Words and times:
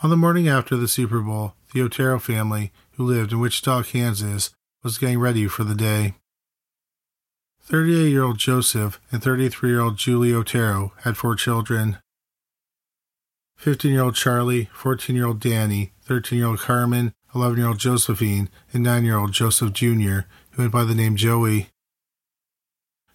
On 0.00 0.10
the 0.10 0.16
morning 0.16 0.46
after 0.46 0.76
the 0.76 0.86
Super 0.86 1.18
Bowl, 1.18 1.54
the 1.74 1.82
Otero 1.82 2.20
family, 2.20 2.70
who 2.92 3.04
lived 3.04 3.32
in 3.32 3.40
Wichita, 3.40 3.82
Kansas, 3.82 4.50
was 4.84 4.96
getting 4.96 5.18
ready 5.18 5.48
for 5.48 5.64
the 5.64 5.74
day. 5.74 6.14
38 7.62 8.08
year 8.08 8.22
old 8.22 8.38
Joseph 8.38 9.00
and 9.10 9.20
33 9.20 9.70
year 9.70 9.80
old 9.80 9.96
Julie 9.96 10.32
Otero 10.32 10.92
had 11.02 11.16
four 11.16 11.34
children 11.34 11.98
15 13.56 13.90
year 13.90 14.02
old 14.02 14.14
Charlie, 14.14 14.70
14 14.72 15.16
year 15.16 15.26
old 15.26 15.40
Danny, 15.40 15.92
13 16.04 16.38
year 16.38 16.46
old 16.46 16.60
Carmen, 16.60 17.12
11 17.34 17.58
year 17.58 17.66
old 17.66 17.78
Josephine, 17.78 18.48
and 18.72 18.84
9 18.84 19.04
year 19.04 19.18
old 19.18 19.32
Joseph 19.32 19.72
Jr., 19.72 20.20
who 20.52 20.62
went 20.62 20.72
by 20.72 20.84
the 20.84 20.94
name 20.94 21.16
Joey. 21.16 21.70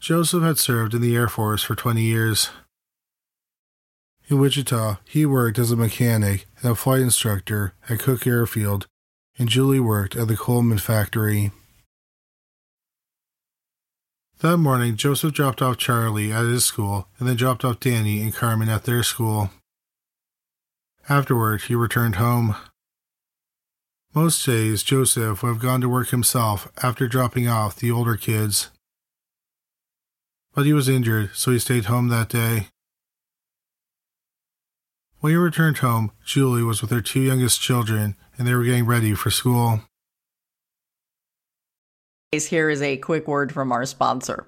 Joseph 0.01 0.43
had 0.43 0.59
served 0.59 0.93
in 0.93 1.01
the 1.01 1.15
Air 1.15 1.29
Force 1.29 1.63
for 1.63 1.75
20 1.75 2.01
years. 2.01 2.49
In 4.29 4.39
Wichita, 4.39 4.97
he 5.05 5.25
worked 5.25 5.59
as 5.59 5.71
a 5.71 5.75
mechanic 5.75 6.45
and 6.61 6.71
a 6.71 6.75
flight 6.75 7.01
instructor 7.01 7.73
at 7.89 7.99
Cook 7.99 8.25
Airfield, 8.25 8.87
and 9.37 9.49
Julie 9.49 9.79
worked 9.79 10.15
at 10.15 10.27
the 10.27 10.37
Coleman 10.37 10.77
factory. 10.77 11.51
That 14.39 14.57
morning, 14.57 14.95
Joseph 14.95 15.33
dropped 15.33 15.61
off 15.61 15.77
Charlie 15.77 16.31
at 16.31 16.45
his 16.45 16.65
school 16.65 17.07
and 17.17 17.27
then 17.27 17.35
dropped 17.35 17.63
off 17.63 17.79
Danny 17.79 18.21
and 18.21 18.33
Carmen 18.33 18.69
at 18.69 18.83
their 18.83 19.03
school. 19.03 19.51
Afterward, 21.09 21.63
he 21.63 21.75
returned 21.75 22.15
home. 22.15 22.55
Most 24.13 24.45
days, 24.45 24.83
Joseph 24.83 25.41
would 25.41 25.49
have 25.49 25.59
gone 25.59 25.81
to 25.81 25.89
work 25.89 26.09
himself 26.09 26.71
after 26.81 27.07
dropping 27.07 27.47
off 27.47 27.75
the 27.75 27.91
older 27.91 28.15
kids. 28.15 28.69
But 30.53 30.65
he 30.65 30.73
was 30.73 30.87
injured, 30.87 31.31
so 31.33 31.51
he 31.51 31.59
stayed 31.59 31.85
home 31.85 32.09
that 32.09 32.29
day. 32.29 32.67
When 35.23 35.31
he 35.31 35.37
returned 35.37 35.77
home, 35.77 36.11
Julie 36.25 36.63
was 36.63 36.81
with 36.81 36.91
her 36.91 36.99
two 36.99 37.21
youngest 37.21 37.61
children 37.61 38.17
and 38.37 38.45
they 38.45 38.53
were 38.53 38.65
getting 38.65 38.85
ready 38.85 39.13
for 39.13 39.31
school. 39.31 39.79
Here 42.33 42.69
is 42.69 42.81
a 42.81 42.97
quick 42.97 43.25
word 43.25 43.53
from 43.53 43.71
our 43.71 43.85
sponsor. 43.85 44.47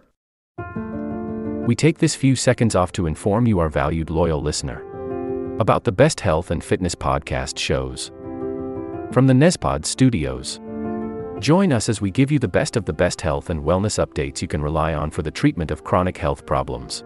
We 1.66 1.76
take 1.76 2.00
this 2.00 2.14
few 2.14 2.36
seconds 2.36 2.76
off 2.76 2.92
to 2.92 3.08
inform 3.08 3.48
you, 3.48 3.60
our 3.60 3.70
valued 3.70 4.10
loyal 4.10 4.42
listener, 4.42 4.84
about 5.62 5.86
the 5.86 5.94
best 5.94 6.20
health 6.20 6.52
and 6.52 6.62
fitness 6.62 6.94
podcast 6.94 7.58
shows 7.58 8.12
from 9.14 9.28
the 9.28 9.34
Nezpod 9.34 9.86
studios. 9.86 10.60
Join 11.40 11.72
us 11.72 11.88
as 11.88 12.02
we 12.02 12.12
give 12.12 12.34
you 12.34 12.40
the 12.40 12.50
best 12.50 12.76
of 12.76 12.84
the 12.84 12.92
best 12.92 13.22
health 13.22 13.50
and 13.50 13.64
wellness 13.64 14.06
updates 14.06 14.42
you 14.42 14.50
can 14.50 14.62
rely 14.62 14.94
on 14.94 15.10
for 15.10 15.22
the 15.22 15.32
treatment 15.32 15.72
of 15.72 15.86
chronic 15.86 16.18
health 16.18 16.46
problems. 16.46 17.06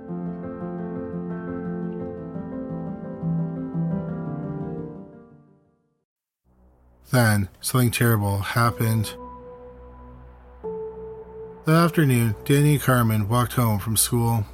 Then, 7.11 7.49
something 7.59 7.91
terrible 7.91 8.39
happened. 8.39 9.13
That 11.65 11.75
afternoon, 11.75 12.35
Danny 12.45 12.73
and 12.73 12.81
Carmen 12.81 13.27
walked 13.27 13.53
home 13.53 13.79
from 13.79 13.97
school. 13.97 14.45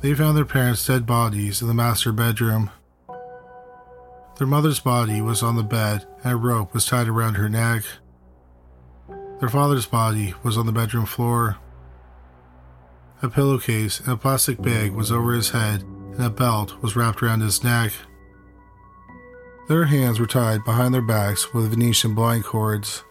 They 0.00 0.14
found 0.14 0.36
their 0.36 0.44
parents' 0.44 0.86
dead 0.86 1.06
bodies 1.06 1.62
in 1.62 1.68
the 1.68 1.74
master 1.74 2.12
bedroom. 2.12 2.70
Their 4.36 4.46
mother's 4.46 4.80
body 4.80 5.22
was 5.22 5.42
on 5.42 5.56
the 5.56 5.62
bed 5.62 6.06
and 6.22 6.34
a 6.34 6.36
rope 6.36 6.74
was 6.74 6.84
tied 6.84 7.08
around 7.08 7.34
her 7.34 7.48
neck. 7.48 7.84
Their 9.40 9.48
father's 9.48 9.86
body 9.86 10.34
was 10.42 10.58
on 10.58 10.66
the 10.66 10.72
bedroom 10.72 11.06
floor. 11.06 11.56
A 13.22 13.30
pillowcase 13.30 14.00
and 14.00 14.10
a 14.10 14.16
plastic 14.16 14.60
bag 14.60 14.92
was 14.92 15.10
over 15.10 15.32
his 15.32 15.50
head 15.50 15.82
and 15.82 16.24
a 16.24 16.30
belt 16.30 16.82
was 16.82 16.96
wrapped 16.96 17.22
around 17.22 17.40
his 17.40 17.64
neck. 17.64 17.92
Their 19.68 19.86
hands 19.86 20.20
were 20.20 20.26
tied 20.26 20.64
behind 20.64 20.94
their 20.94 21.02
backs 21.02 21.52
with 21.52 21.70
Venetian 21.70 22.14
blind 22.14 22.44
cords. 22.44 23.02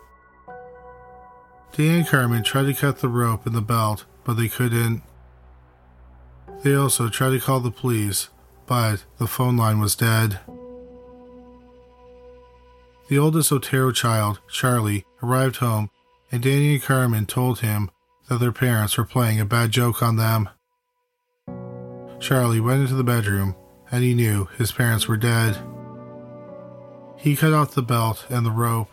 Dan 1.74 2.00
and 2.00 2.08
Carmen 2.08 2.44
tried 2.44 2.68
to 2.68 2.74
cut 2.74 3.00
the 3.00 3.10
rope 3.10 3.46
in 3.46 3.52
the 3.52 3.62
belt, 3.62 4.06
but 4.24 4.36
they 4.36 4.48
couldn't. 4.48 5.04
They 6.64 6.74
also 6.74 7.10
tried 7.10 7.32
to 7.32 7.40
call 7.42 7.60
the 7.60 7.72
police, 7.72 8.30
but 8.66 9.04
the 9.18 9.28
phone 9.28 9.58
line 9.58 9.80
was 9.80 9.96
dead. 9.96 10.40
The 13.10 13.20
oldest 13.20 13.52
Otero 13.52 13.92
child, 13.92 14.40
Charlie, 14.50 15.06
arrived 15.22 15.58
home, 15.58 15.90
and 16.32 16.42
Danny 16.42 16.76
and 16.76 16.82
Carmen 16.82 17.26
told 17.26 17.60
him 17.60 17.92
that 18.30 18.40
their 18.40 18.54
parents 18.54 18.98
were 18.98 19.04
playing 19.04 19.42
a 19.42 19.46
bad 19.46 19.72
joke 19.72 20.02
on 20.02 20.16
them. 20.16 20.50
Charlie 22.20 22.62
went 22.62 22.82
into 22.82 22.96
the 22.96 23.04
bedroom, 23.04 23.56
and 23.92 24.04
he 24.04 24.14
knew 24.14 24.46
his 24.58 24.72
parents 24.72 25.08
were 25.10 25.18
dead. 25.18 25.62
He 27.26 27.36
cut 27.36 27.54
off 27.54 27.74
the 27.74 27.82
belt 27.82 28.24
and 28.30 28.46
the 28.46 28.52
rope. 28.52 28.88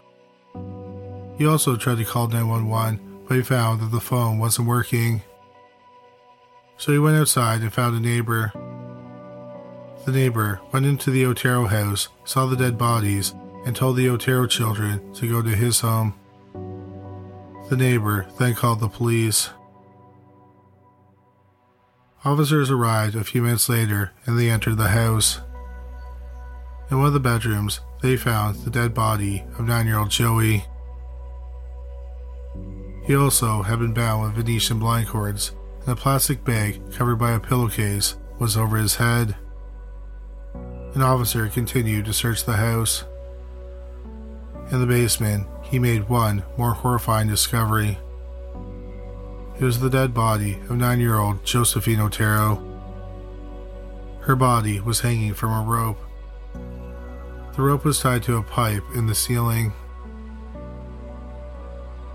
He 1.36 1.44
also 1.44 1.76
tried 1.76 1.98
to 1.98 2.04
call 2.06 2.28
911, 2.28 3.24
but 3.28 3.36
he 3.36 3.42
found 3.42 3.82
that 3.82 3.90
the 3.90 4.00
phone 4.00 4.38
wasn't 4.38 4.68
working. 4.68 5.20
So 6.78 6.92
he 6.92 6.98
went 6.98 7.18
outside 7.18 7.60
and 7.60 7.70
found 7.70 7.94
a 7.94 8.00
neighbor. 8.00 8.50
The 10.06 10.12
neighbor 10.12 10.62
went 10.72 10.86
into 10.86 11.10
the 11.10 11.26
Otero 11.26 11.66
house, 11.66 12.08
saw 12.24 12.46
the 12.46 12.56
dead 12.56 12.78
bodies, 12.78 13.34
and 13.66 13.76
told 13.76 13.98
the 13.98 14.08
Otero 14.08 14.46
children 14.46 15.12
to 15.12 15.28
go 15.28 15.42
to 15.42 15.54
his 15.54 15.80
home. 15.80 16.14
The 17.68 17.76
neighbor 17.76 18.28
then 18.38 18.54
called 18.54 18.80
the 18.80 18.88
police. 18.88 19.50
Officers 22.24 22.70
arrived 22.70 23.14
a 23.14 23.24
few 23.24 23.42
minutes 23.42 23.68
later 23.68 24.12
and 24.24 24.38
they 24.38 24.48
entered 24.48 24.78
the 24.78 24.88
house. 24.88 25.42
In 26.90 26.96
one 26.96 27.08
of 27.08 27.12
the 27.12 27.20
bedrooms, 27.20 27.80
they 28.02 28.16
found 28.16 28.56
the 28.56 28.70
dead 28.70 28.92
body 28.92 29.44
of 29.58 29.66
nine 29.66 29.86
year 29.86 29.98
old 29.98 30.10
Joey. 30.10 30.64
He 33.04 33.16
also 33.16 33.62
had 33.62 33.78
been 33.78 33.94
bound 33.94 34.22
with 34.22 34.44
Venetian 34.44 34.78
blind 34.78 35.08
cords, 35.08 35.52
and 35.80 35.90
a 35.90 35.96
plastic 35.96 36.44
bag 36.44 36.80
covered 36.92 37.16
by 37.16 37.32
a 37.32 37.40
pillowcase 37.40 38.16
was 38.38 38.56
over 38.56 38.76
his 38.76 38.96
head. 38.96 39.36
An 40.94 41.02
officer 41.02 41.48
continued 41.48 42.04
to 42.04 42.12
search 42.12 42.44
the 42.44 42.56
house. 42.56 43.04
In 44.70 44.80
the 44.80 44.86
basement, 44.86 45.46
he 45.62 45.78
made 45.78 46.08
one 46.08 46.44
more 46.56 46.74
horrifying 46.74 47.28
discovery. 47.28 47.98
It 49.58 49.64
was 49.64 49.78
the 49.78 49.90
dead 49.90 50.12
body 50.12 50.54
of 50.68 50.76
nine 50.76 50.98
year 50.98 51.18
old 51.18 51.44
Josephine 51.44 52.00
Otero. 52.00 52.68
Her 54.20 54.34
body 54.34 54.80
was 54.80 55.00
hanging 55.00 55.34
from 55.34 55.52
a 55.52 55.62
rope. 55.68 56.01
The 57.54 57.62
rope 57.62 57.84
was 57.84 58.00
tied 58.00 58.22
to 58.24 58.38
a 58.38 58.42
pipe 58.42 58.84
in 58.94 59.06
the 59.06 59.14
ceiling. 59.14 59.72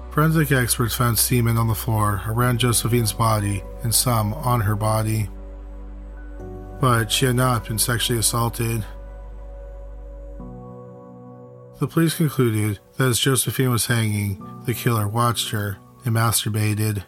Forensic 0.09 0.51
experts 0.51 0.95
found 0.95 1.19
semen 1.19 1.57
on 1.57 1.67
the 1.67 1.75
floor 1.75 2.23
around 2.25 2.57
Josephine's 2.57 3.13
body 3.13 3.63
and 3.83 3.93
some 3.93 4.33
on 4.33 4.61
her 4.61 4.75
body. 4.75 5.29
But 6.81 7.11
she 7.11 7.27
had 7.27 7.35
not 7.35 7.67
been 7.67 7.77
sexually 7.77 8.19
assaulted. 8.19 8.83
The 11.79 11.87
police 11.87 12.15
concluded 12.15 12.79
that 12.97 13.07
as 13.07 13.19
Josephine 13.19 13.69
was 13.69 13.85
hanging, 13.85 14.43
the 14.65 14.73
killer 14.73 15.07
watched 15.07 15.51
her 15.51 15.77
and 16.03 16.15
masturbated. 16.15 17.03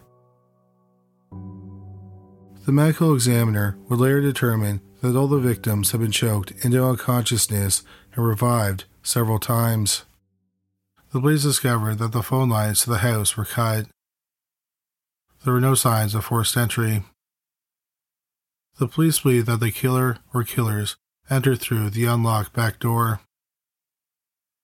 The 2.68 2.72
medical 2.72 3.16
examiner 3.16 3.76
would 3.90 4.00
later 4.00 4.22
determine 4.22 4.82
that 5.02 5.16
all 5.16 5.26
the 5.26 5.40
victims 5.40 5.92
had 5.92 6.02
been 6.02 6.12
choked 6.12 6.52
into 6.64 6.86
unconsciousness 6.86 7.82
and 8.16 8.26
revived 8.26 8.86
several 9.04 9.40
times. 9.40 10.06
The 11.12 11.20
police 11.20 11.44
discovered 11.44 11.98
that 12.00 12.12
the 12.12 12.24
phone 12.24 12.50
lines 12.50 12.84
to 12.84 12.90
the 12.90 13.00
house 13.00 13.36
were 13.36 13.46
cut. 13.46 13.88
There 15.44 15.54
were 15.54 15.62
no 15.62 15.76
signs 15.76 16.14
of 16.14 16.26
forced 16.26 16.56
entry. 16.58 17.04
The 18.78 18.88
police 18.88 19.20
believe 19.20 19.46
that 19.48 19.60
the 19.60 19.72
killer 19.72 20.18
or 20.34 20.44
killers 20.44 20.96
entered 21.30 21.60
through 21.60 21.90
the 21.90 22.06
unlocked 22.06 22.54
back 22.54 22.80
door. 22.80 23.22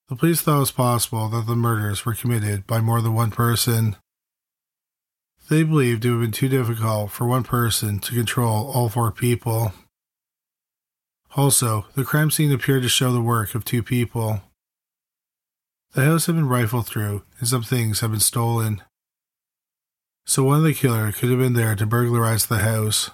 The 0.07 0.15
police 0.15 0.41
thought 0.41 0.57
it 0.57 0.59
was 0.59 0.71
possible 0.71 1.27
that 1.29 1.47
the 1.47 1.55
murders 1.55 2.05
were 2.05 2.13
committed 2.13 2.67
by 2.67 2.79
more 2.79 3.01
than 3.01 3.15
one 3.15 3.31
person. 3.31 3.95
They 5.49 5.63
believed 5.63 6.05
it 6.05 6.09
would 6.11 6.21
have 6.21 6.21
been 6.21 6.31
too 6.31 6.49
difficult 6.49 7.11
for 7.11 7.25
one 7.25 7.43
person 7.43 7.99
to 7.99 8.15
control 8.15 8.71
all 8.71 8.89
four 8.89 9.11
people. 9.11 9.73
Also, 11.35 11.85
the 11.95 12.05
crime 12.05 12.31
scene 12.31 12.51
appeared 12.51 12.81
to 12.83 12.89
show 12.89 13.11
the 13.11 13.21
work 13.21 13.55
of 13.55 13.65
two 13.65 13.83
people. 13.83 14.41
The 15.93 16.05
house 16.05 16.27
had 16.27 16.35
been 16.35 16.47
rifled 16.47 16.87
through, 16.87 17.23
and 17.39 17.47
some 17.47 17.63
things 17.63 17.99
had 17.99 18.11
been 18.11 18.21
stolen. 18.21 18.81
So 20.25 20.43
one 20.43 20.59
of 20.59 20.63
the 20.63 20.73
killer 20.73 21.11
could 21.11 21.29
have 21.29 21.39
been 21.39 21.53
there 21.53 21.75
to 21.75 21.85
burglarize 21.85 22.45
the 22.45 22.59
house. 22.59 23.11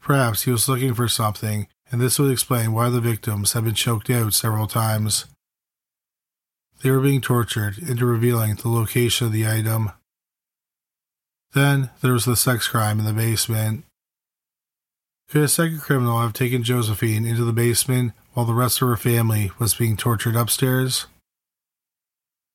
Perhaps 0.00 0.42
he 0.42 0.50
was 0.50 0.68
looking 0.68 0.94
for 0.94 1.08
something, 1.08 1.66
and 1.90 2.00
this 2.00 2.18
would 2.18 2.30
explain 2.30 2.72
why 2.72 2.90
the 2.90 3.00
victims 3.00 3.54
had 3.54 3.64
been 3.64 3.74
choked 3.74 4.10
out 4.10 4.34
several 4.34 4.66
times. 4.66 5.24
They 6.82 6.90
were 6.90 7.00
being 7.00 7.22
tortured 7.22 7.78
into 7.78 8.04
revealing 8.04 8.54
the 8.54 8.68
location 8.68 9.26
of 9.26 9.32
the 9.32 9.48
item. 9.48 9.92
Then 11.54 11.90
there 12.02 12.12
was 12.12 12.26
the 12.26 12.36
sex 12.36 12.68
crime 12.68 12.98
in 12.98 13.06
the 13.06 13.14
basement. 13.14 13.85
Could 15.28 15.42
a 15.42 15.48
second 15.48 15.80
criminal 15.80 16.20
have 16.20 16.32
taken 16.32 16.62
Josephine 16.62 17.26
into 17.26 17.44
the 17.44 17.52
basement 17.52 18.12
while 18.34 18.46
the 18.46 18.54
rest 18.54 18.80
of 18.80 18.88
her 18.88 18.96
family 18.96 19.50
was 19.58 19.74
being 19.74 19.96
tortured 19.96 20.36
upstairs? 20.36 21.06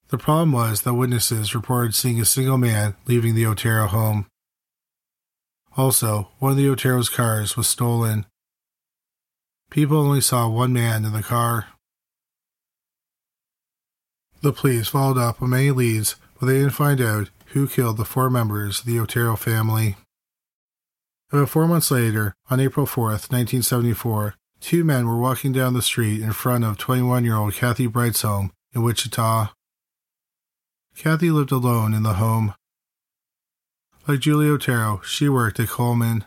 The 0.08 0.18
problem 0.18 0.54
was 0.54 0.82
that 0.82 0.94
witnesses 0.94 1.54
reported 1.54 1.96
seeing 1.96 2.22
a 2.22 2.26
single 2.26 2.58
man 2.58 2.96
leaving 3.08 3.36
the 3.36 3.46
Otero 3.46 3.88
home. 3.88 4.26
Also, 5.76 6.30
one 6.40 6.52
of 6.52 6.58
the 6.58 6.70
Otero's 6.70 7.10
cars 7.10 7.58
was 7.58 7.68
stolen. 7.68 8.26
People 9.70 9.98
only 9.98 10.22
saw 10.22 10.48
one 10.48 10.72
man 10.72 11.04
in 11.04 11.12
the 11.12 11.24
car. 11.24 11.68
The 14.42 14.54
police 14.54 14.88
followed 14.88 15.18
up 15.18 15.42
on 15.42 15.50
many 15.52 15.72
leads, 15.72 16.16
but 16.40 16.46
they 16.46 16.60
didn't 16.60 16.72
find 16.72 17.00
out 17.02 17.30
who 17.48 17.68
killed 17.68 17.98
the 17.98 18.06
four 18.06 18.30
members 18.30 18.80
of 18.80 18.86
the 18.86 19.00
Otero 19.00 19.36
family. 19.36 19.98
About 21.32 21.50
four 21.50 21.66
months 21.66 21.90
later, 21.90 22.36
on 22.50 22.60
April 22.60 22.86
4th, 22.86 23.32
1974, 23.32 24.36
two 24.60 24.84
men 24.84 25.08
were 25.08 25.18
walking 25.18 25.54
down 25.54 25.74
the 25.74 25.82
street 25.82 26.22
in 26.22 26.34
front 26.34 26.66
of 26.66 26.78
21 26.78 27.24
year 27.24 27.38
old 27.38 27.54
Kathy 27.54 27.88
Bright's 27.88 28.22
home 28.22 28.52
in 28.76 28.84
Wichita. 28.84 29.54
Kathy 30.98 31.32
lived 31.32 31.54
alone 31.54 31.94
in 31.94 32.04
the 32.04 32.16
home. 32.16 32.54
Like 34.08 34.20
Julie 34.20 34.50
Otero, 34.50 35.00
she 35.06 35.30
worked 35.30 35.58
at 35.62 35.70
Coleman. 35.70 36.26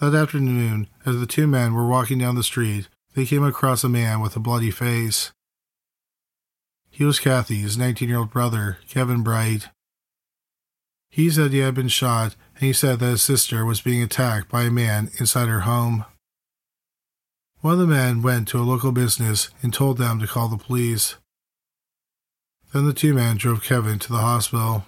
That 0.00 0.14
afternoon, 0.14 0.88
as 1.06 1.20
the 1.20 1.26
two 1.26 1.46
men 1.46 1.72
were 1.72 1.86
walking 1.86 2.18
down 2.18 2.34
the 2.34 2.42
street, 2.42 2.88
they 3.14 3.26
came 3.26 3.44
across 3.44 3.84
a 3.84 3.88
man 3.88 4.20
with 4.20 4.34
a 4.34 4.40
bloody 4.40 4.72
face. 4.72 5.32
He 6.90 7.04
was 7.04 7.20
Kathy's 7.20 7.78
19 7.78 8.08
year 8.08 8.18
old 8.18 8.30
brother, 8.30 8.78
Kevin 8.88 9.22
Bright. 9.22 9.68
He 11.14 11.30
said 11.30 11.52
he 11.52 11.60
had 11.60 11.76
been 11.76 11.86
shot, 11.86 12.34
and 12.56 12.64
he 12.64 12.72
said 12.72 12.98
that 12.98 13.06
his 13.06 13.22
sister 13.22 13.64
was 13.64 13.80
being 13.80 14.02
attacked 14.02 14.48
by 14.48 14.62
a 14.62 14.70
man 14.70 15.12
inside 15.20 15.46
her 15.46 15.60
home. 15.60 16.04
One 17.60 17.74
of 17.74 17.78
the 17.78 17.86
men 17.86 18.20
went 18.20 18.48
to 18.48 18.58
a 18.58 18.66
local 18.66 18.90
business 18.90 19.48
and 19.62 19.72
told 19.72 19.96
them 19.96 20.18
to 20.18 20.26
call 20.26 20.48
the 20.48 20.56
police. 20.56 21.14
Then 22.72 22.84
the 22.84 22.92
two 22.92 23.14
men 23.14 23.36
drove 23.36 23.62
Kevin 23.62 24.00
to 24.00 24.12
the 24.12 24.18
hospital. 24.18 24.86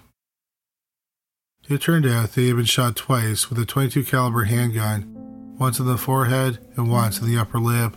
It 1.69 1.79
turned 1.79 2.05
out 2.05 2.33
that 2.33 2.41
he 2.41 2.47
had 2.49 2.57
been 2.57 2.65
shot 2.65 2.97
twice 2.97 3.49
with 3.49 3.57
a 3.57 3.65
22 3.65 4.03
caliber 4.03 4.43
handgun, 4.43 5.55
once 5.57 5.79
in 5.79 5.85
the 5.85 5.97
forehead 5.97 6.59
and 6.75 6.91
once 6.91 7.21
in 7.21 7.27
the 7.27 7.39
upper 7.39 7.57
lip. 7.57 7.95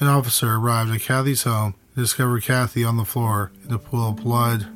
An 0.00 0.06
officer 0.06 0.54
arrived 0.54 0.90
at 0.90 1.02
Kathy's 1.02 1.42
home 1.42 1.74
and 1.94 2.02
discovered 2.02 2.44
Kathy 2.44 2.82
on 2.82 2.96
the 2.96 3.04
floor 3.04 3.52
in 3.62 3.74
a 3.74 3.78
pool 3.78 4.08
of 4.08 4.16
blood. 4.16 4.72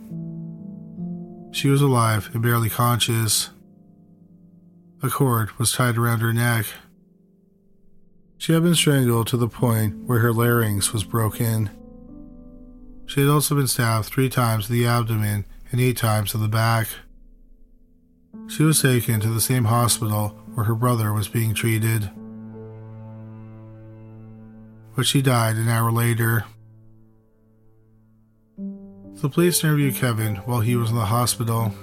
She 1.52 1.68
was 1.68 1.82
alive 1.82 2.30
and 2.32 2.42
barely 2.42 2.70
conscious. 2.70 3.50
A 5.02 5.08
cord 5.08 5.58
was 5.58 5.72
tied 5.72 5.96
around 5.96 6.20
her 6.20 6.32
neck. 6.32 6.66
She 8.38 8.52
had 8.52 8.62
been 8.62 8.74
strangled 8.74 9.26
to 9.28 9.36
the 9.36 9.48
point 9.48 10.04
where 10.06 10.20
her 10.20 10.32
larynx 10.32 10.92
was 10.92 11.04
broken. 11.04 11.70
She 13.06 13.20
had 13.20 13.28
also 13.28 13.54
been 13.54 13.66
stabbed 13.66 14.06
three 14.06 14.28
times 14.28 14.70
in 14.70 14.76
the 14.76 14.86
abdomen 14.86 15.44
and 15.72 15.80
eight 15.80 15.96
times 15.96 16.34
in 16.34 16.40
the 16.40 16.48
back. 16.48 16.88
She 18.46 18.62
was 18.62 18.80
taken 18.80 19.20
to 19.20 19.28
the 19.28 19.40
same 19.40 19.64
hospital 19.64 20.28
where 20.54 20.66
her 20.66 20.74
brother 20.74 21.12
was 21.12 21.28
being 21.28 21.54
treated. 21.54 22.10
But 24.96 25.06
she 25.06 25.22
died 25.22 25.56
an 25.56 25.68
hour 25.68 25.90
later. 25.90 26.44
The 29.20 29.28
police 29.28 29.62
interviewed 29.62 29.96
Kevin 29.96 30.36
while 30.36 30.60
he 30.60 30.76
was 30.76 30.88
in 30.88 30.96
the 30.96 31.04
hospital. 31.04 31.74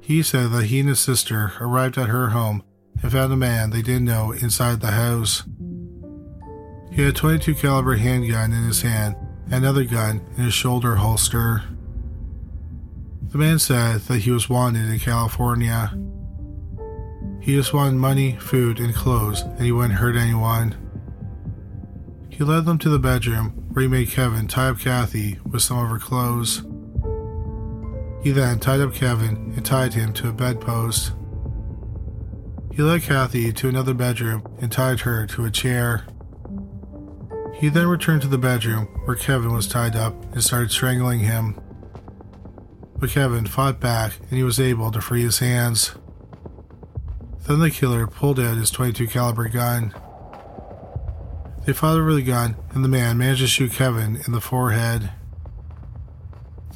He 0.00 0.22
said 0.22 0.50
that 0.52 0.64
he 0.64 0.80
and 0.80 0.88
his 0.88 1.00
sister 1.00 1.52
arrived 1.60 1.98
at 1.98 2.08
her 2.08 2.30
home 2.30 2.62
and 3.02 3.12
found 3.12 3.30
a 3.30 3.36
man 3.36 3.68
they 3.68 3.82
didn't 3.82 4.06
know 4.06 4.32
inside 4.32 4.80
the 4.80 4.92
house. 4.92 5.42
He 6.90 7.02
had 7.02 7.10
a 7.10 7.12
22 7.12 7.54
caliber 7.56 7.96
handgun 7.96 8.54
in 8.54 8.64
his 8.64 8.80
hand 8.80 9.16
and 9.44 9.54
another 9.54 9.84
gun 9.84 10.22
in 10.38 10.44
his 10.44 10.54
shoulder 10.54 10.96
holster. 10.96 11.62
The 13.28 13.36
man 13.36 13.58
said 13.58 14.00
that 14.02 14.20
he 14.20 14.30
was 14.30 14.48
wanted 14.48 14.88
in 14.88 14.98
California. 14.98 15.92
He 17.40 17.54
just 17.54 17.74
wanted 17.74 17.96
money, 17.96 18.36
food, 18.36 18.80
and 18.80 18.94
clothes, 18.94 19.42
and 19.42 19.60
he 19.60 19.72
wouldn't 19.72 19.98
hurt 19.98 20.16
anyone. 20.16 20.74
He 22.30 22.44
led 22.44 22.64
them 22.64 22.78
to 22.78 22.88
the 22.88 22.98
bedroom 22.98 23.61
where 23.72 23.82
he 23.82 23.88
made 23.88 24.10
Kevin 24.10 24.46
tie 24.48 24.68
up 24.68 24.78
Kathy 24.78 25.38
with 25.50 25.62
some 25.62 25.78
of 25.78 25.88
her 25.88 25.98
clothes. 25.98 26.62
He 28.22 28.30
then 28.30 28.60
tied 28.60 28.80
up 28.80 28.94
Kevin 28.94 29.52
and 29.56 29.64
tied 29.64 29.94
him 29.94 30.12
to 30.14 30.28
a 30.28 30.32
bedpost. 30.32 31.12
He 32.72 32.82
led 32.82 33.02
Kathy 33.02 33.52
to 33.52 33.68
another 33.68 33.94
bedroom 33.94 34.46
and 34.60 34.70
tied 34.70 35.00
her 35.00 35.26
to 35.26 35.44
a 35.44 35.50
chair. 35.50 36.04
He 37.54 37.68
then 37.68 37.86
returned 37.86 38.22
to 38.22 38.28
the 38.28 38.38
bedroom 38.38 38.86
where 39.04 39.16
Kevin 39.16 39.52
was 39.52 39.66
tied 39.66 39.96
up 39.96 40.14
and 40.32 40.42
started 40.42 40.70
strangling 40.70 41.20
him. 41.20 41.60
But 42.98 43.10
Kevin 43.10 43.46
fought 43.46 43.80
back 43.80 44.18
and 44.20 44.30
he 44.30 44.42
was 44.42 44.60
able 44.60 44.90
to 44.92 45.00
free 45.00 45.22
his 45.22 45.38
hands. 45.40 45.94
Then 47.46 47.58
the 47.58 47.70
killer 47.70 48.06
pulled 48.06 48.38
out 48.38 48.56
his 48.56 48.70
22 48.70 49.08
caliber 49.08 49.48
gun. 49.48 49.94
They 51.64 51.72
fought 51.72 51.96
over 51.96 52.12
the 52.12 52.22
gun, 52.22 52.56
and 52.70 52.84
the 52.84 52.88
man 52.88 53.18
managed 53.18 53.40
to 53.40 53.46
shoot 53.46 53.72
Kevin 53.72 54.20
in 54.26 54.32
the 54.32 54.40
forehead. 54.40 55.10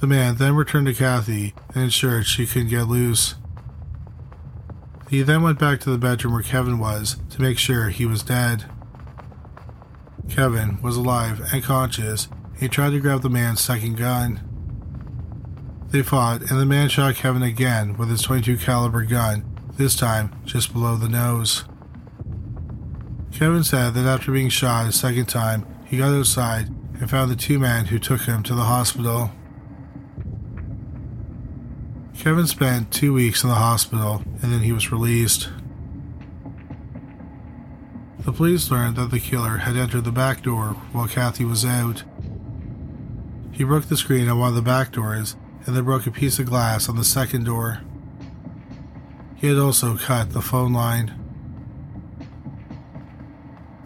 The 0.00 0.06
man 0.06 0.36
then 0.36 0.54
returned 0.54 0.86
to 0.86 0.94
Kathy 0.94 1.54
and 1.74 1.84
ensured 1.84 2.26
she 2.26 2.46
couldn't 2.46 2.68
get 2.68 2.84
loose. 2.84 3.34
He 5.10 5.22
then 5.22 5.42
went 5.42 5.58
back 5.58 5.80
to 5.80 5.90
the 5.90 5.98
bedroom 5.98 6.34
where 6.34 6.42
Kevin 6.42 6.78
was 6.78 7.16
to 7.30 7.40
make 7.40 7.58
sure 7.58 7.88
he 7.88 8.06
was 8.06 8.22
dead. 8.22 8.64
Kevin 10.28 10.80
was 10.82 10.96
alive 10.96 11.40
and 11.52 11.62
conscious. 11.62 12.28
He 12.58 12.68
tried 12.68 12.90
to 12.90 13.00
grab 13.00 13.22
the 13.22 13.30
man's 13.30 13.60
second 13.60 13.96
gun. 13.96 14.40
They 15.88 16.02
fought, 16.02 16.42
and 16.50 16.60
the 16.60 16.66
man 16.66 16.88
shot 16.88 17.14
Kevin 17.14 17.42
again 17.42 17.96
with 17.96 18.08
his 18.08 18.22
22 18.22 18.58
caliber 18.58 19.04
gun, 19.04 19.44
this 19.76 19.94
time 19.96 20.40
just 20.44 20.72
below 20.72 20.96
the 20.96 21.08
nose. 21.08 21.64
Kevin 23.36 23.64
said 23.64 23.92
that 23.92 24.06
after 24.06 24.32
being 24.32 24.48
shot 24.48 24.86
a 24.86 24.92
second 24.92 25.26
time, 25.26 25.66
he 25.84 25.98
got 25.98 26.08
outside 26.14 26.68
and 26.68 27.10
found 27.10 27.30
the 27.30 27.36
two 27.36 27.58
men 27.58 27.84
who 27.84 27.98
took 27.98 28.22
him 28.22 28.42
to 28.42 28.54
the 28.54 28.62
hospital. 28.62 29.30
Kevin 32.16 32.46
spent 32.46 32.90
two 32.90 33.12
weeks 33.12 33.42
in 33.42 33.50
the 33.50 33.56
hospital 33.56 34.22
and 34.40 34.50
then 34.50 34.60
he 34.60 34.72
was 34.72 34.90
released. 34.90 35.50
The 38.20 38.32
police 38.32 38.70
learned 38.70 38.96
that 38.96 39.10
the 39.10 39.20
killer 39.20 39.58
had 39.58 39.76
entered 39.76 40.04
the 40.04 40.12
back 40.12 40.42
door 40.42 40.68
while 40.92 41.06
Kathy 41.06 41.44
was 41.44 41.62
out. 41.62 42.04
He 43.52 43.64
broke 43.64 43.84
the 43.84 43.98
screen 43.98 44.30
on 44.30 44.38
one 44.38 44.48
of 44.48 44.54
the 44.54 44.62
back 44.62 44.92
doors 44.92 45.36
and 45.66 45.76
then 45.76 45.84
broke 45.84 46.06
a 46.06 46.10
piece 46.10 46.38
of 46.38 46.46
glass 46.46 46.88
on 46.88 46.96
the 46.96 47.04
second 47.04 47.44
door. 47.44 47.82
He 49.34 49.48
had 49.48 49.58
also 49.58 49.98
cut 49.98 50.30
the 50.30 50.40
phone 50.40 50.72
line. 50.72 51.25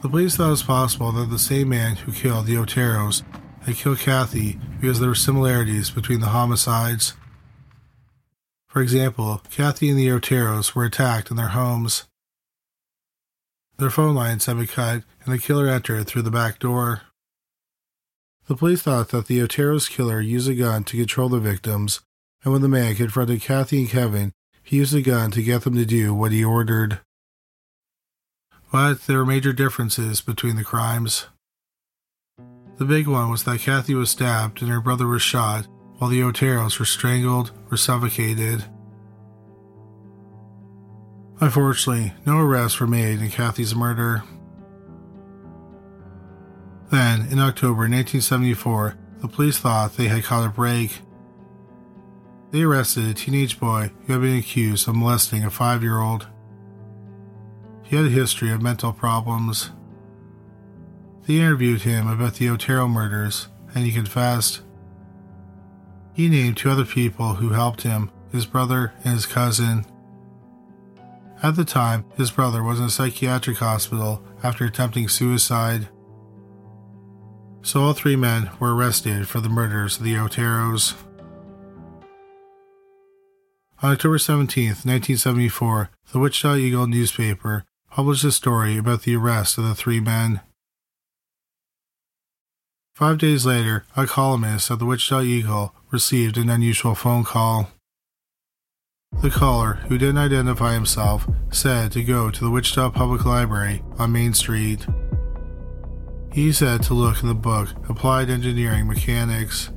The 0.02 0.08
police 0.08 0.36
thought 0.36 0.48
it 0.48 0.50
was 0.50 0.62
possible 0.62 1.12
that 1.12 1.28
the 1.28 1.38
same 1.38 1.68
man 1.68 1.96
who 1.96 2.12
killed 2.12 2.46
the 2.46 2.54
Oteros 2.54 3.22
had 3.62 3.76
killed 3.76 3.98
Kathy 3.98 4.58
because 4.80 4.98
there 4.98 5.10
were 5.10 5.14
similarities 5.14 5.90
between 5.90 6.20
the 6.20 6.28
homicides. 6.28 7.14
For 8.66 8.80
example, 8.80 9.42
Kathy 9.50 9.90
and 9.90 9.98
the 9.98 10.08
Oteros 10.08 10.74
were 10.74 10.84
attacked 10.84 11.30
in 11.30 11.36
their 11.36 11.48
homes. 11.48 12.04
Their 13.76 13.90
phone 13.90 14.14
lines 14.14 14.46
had 14.46 14.56
been 14.56 14.66
cut, 14.68 15.02
and 15.24 15.34
the 15.34 15.38
killer 15.38 15.68
entered 15.68 16.06
through 16.06 16.22
the 16.22 16.30
back 16.30 16.58
door. 16.58 17.02
The 18.46 18.56
police 18.56 18.82
thought 18.82 19.10
that 19.10 19.26
the 19.26 19.42
Otero's 19.42 19.88
killer 19.88 20.20
used 20.20 20.48
a 20.48 20.54
gun 20.54 20.82
to 20.84 20.96
control 20.96 21.28
the 21.28 21.40
victims, 21.40 22.00
and 22.42 22.52
when 22.52 22.62
the 22.62 22.68
man 22.68 22.94
confronted 22.94 23.42
Kathy 23.42 23.80
and 23.80 23.90
Kevin, 23.90 24.32
he 24.62 24.78
used 24.78 24.94
a 24.94 25.02
gun 25.02 25.30
to 25.32 25.42
get 25.42 25.62
them 25.62 25.74
to 25.74 25.84
do 25.84 26.14
what 26.14 26.32
he 26.32 26.42
ordered. 26.42 27.00
But 28.70 29.02
there 29.06 29.18
were 29.18 29.26
major 29.26 29.52
differences 29.52 30.20
between 30.20 30.56
the 30.56 30.64
crimes. 30.64 31.26
The 32.78 32.84
big 32.84 33.08
one 33.08 33.30
was 33.30 33.44
that 33.44 33.60
Kathy 33.60 33.94
was 33.94 34.10
stabbed 34.10 34.62
and 34.62 34.70
her 34.70 34.80
brother 34.80 35.06
was 35.06 35.22
shot, 35.22 35.66
while 35.98 36.08
the 36.08 36.20
Oteros 36.20 36.78
were 36.78 36.86
strangled 36.86 37.50
or 37.70 37.76
suffocated. 37.76 38.64
Unfortunately, 41.40 42.14
no 42.24 42.38
arrests 42.38 42.80
were 42.80 42.86
made 42.86 43.20
in 43.20 43.30
Kathy's 43.30 43.74
murder. 43.74 44.22
Then, 46.90 47.26
in 47.30 47.38
October 47.38 47.82
1974, 47.82 48.96
the 49.20 49.28
police 49.28 49.58
thought 49.58 49.96
they 49.96 50.08
had 50.08 50.24
caught 50.24 50.46
a 50.46 50.50
break. 50.50 51.00
They 52.50 52.62
arrested 52.62 53.06
a 53.06 53.14
teenage 53.14 53.60
boy 53.60 53.90
who 54.06 54.14
had 54.14 54.22
been 54.22 54.38
accused 54.38 54.88
of 54.88 54.96
molesting 54.96 55.44
a 55.44 55.50
five 55.50 55.82
year 55.82 56.00
old. 56.00 56.26
He 57.90 57.96
had 57.96 58.06
a 58.06 58.10
history 58.10 58.52
of 58.52 58.62
mental 58.62 58.92
problems. 58.92 59.72
They 61.26 61.38
interviewed 61.40 61.82
him 61.82 62.06
about 62.06 62.34
the 62.34 62.48
Otero 62.48 62.86
murders, 62.86 63.48
and 63.74 63.84
he 63.84 63.90
confessed. 63.90 64.60
He 66.12 66.28
named 66.28 66.56
two 66.56 66.70
other 66.70 66.84
people 66.84 67.34
who 67.34 67.48
helped 67.48 67.82
him 67.82 68.12
his 68.30 68.46
brother 68.46 68.92
and 69.02 69.14
his 69.14 69.26
cousin. 69.26 69.86
At 71.42 71.56
the 71.56 71.64
time, 71.64 72.04
his 72.16 72.30
brother 72.30 72.62
was 72.62 72.78
in 72.78 72.86
a 72.86 72.90
psychiatric 72.90 73.56
hospital 73.56 74.22
after 74.40 74.64
attempting 74.64 75.08
suicide. 75.08 75.88
So 77.62 77.80
all 77.80 77.92
three 77.92 78.14
men 78.14 78.50
were 78.60 78.72
arrested 78.72 79.26
for 79.26 79.40
the 79.40 79.48
murders 79.48 79.96
of 79.96 80.04
the 80.04 80.14
Oteros. 80.14 80.94
On 83.82 83.90
October 83.90 84.18
17, 84.18 84.66
1974, 84.66 85.90
the 86.12 86.20
Wichita 86.20 86.54
Eagle 86.54 86.86
newspaper 86.86 87.64
published 87.90 88.22
a 88.22 88.30
story 88.30 88.78
about 88.78 89.02
the 89.02 89.16
arrest 89.16 89.58
of 89.58 89.64
the 89.64 89.74
three 89.74 90.00
men. 90.00 90.40
Five 92.94 93.18
days 93.18 93.44
later, 93.44 93.84
a 93.96 94.06
columnist 94.06 94.70
at 94.70 94.78
the 94.78 94.86
Wichita 94.86 95.22
Eagle 95.22 95.74
received 95.90 96.36
an 96.36 96.48
unusual 96.48 96.94
phone 96.94 97.24
call. 97.24 97.70
The 99.22 99.30
caller, 99.30 99.74
who 99.88 99.98
didn't 99.98 100.18
identify 100.18 100.74
himself, 100.74 101.28
said 101.50 101.90
to 101.92 102.04
go 102.04 102.30
to 102.30 102.44
the 102.44 102.50
Wichita 102.50 102.90
Public 102.90 103.24
Library 103.24 103.82
on 103.98 104.12
Main 104.12 104.34
Street. 104.34 104.86
He 106.32 106.52
said 106.52 106.84
to 106.84 106.94
look 106.94 107.22
in 107.22 107.28
the 107.28 107.34
book 107.34 107.70
Applied 107.88 108.30
Engineering 108.30 108.86
Mechanics. 108.86 109.70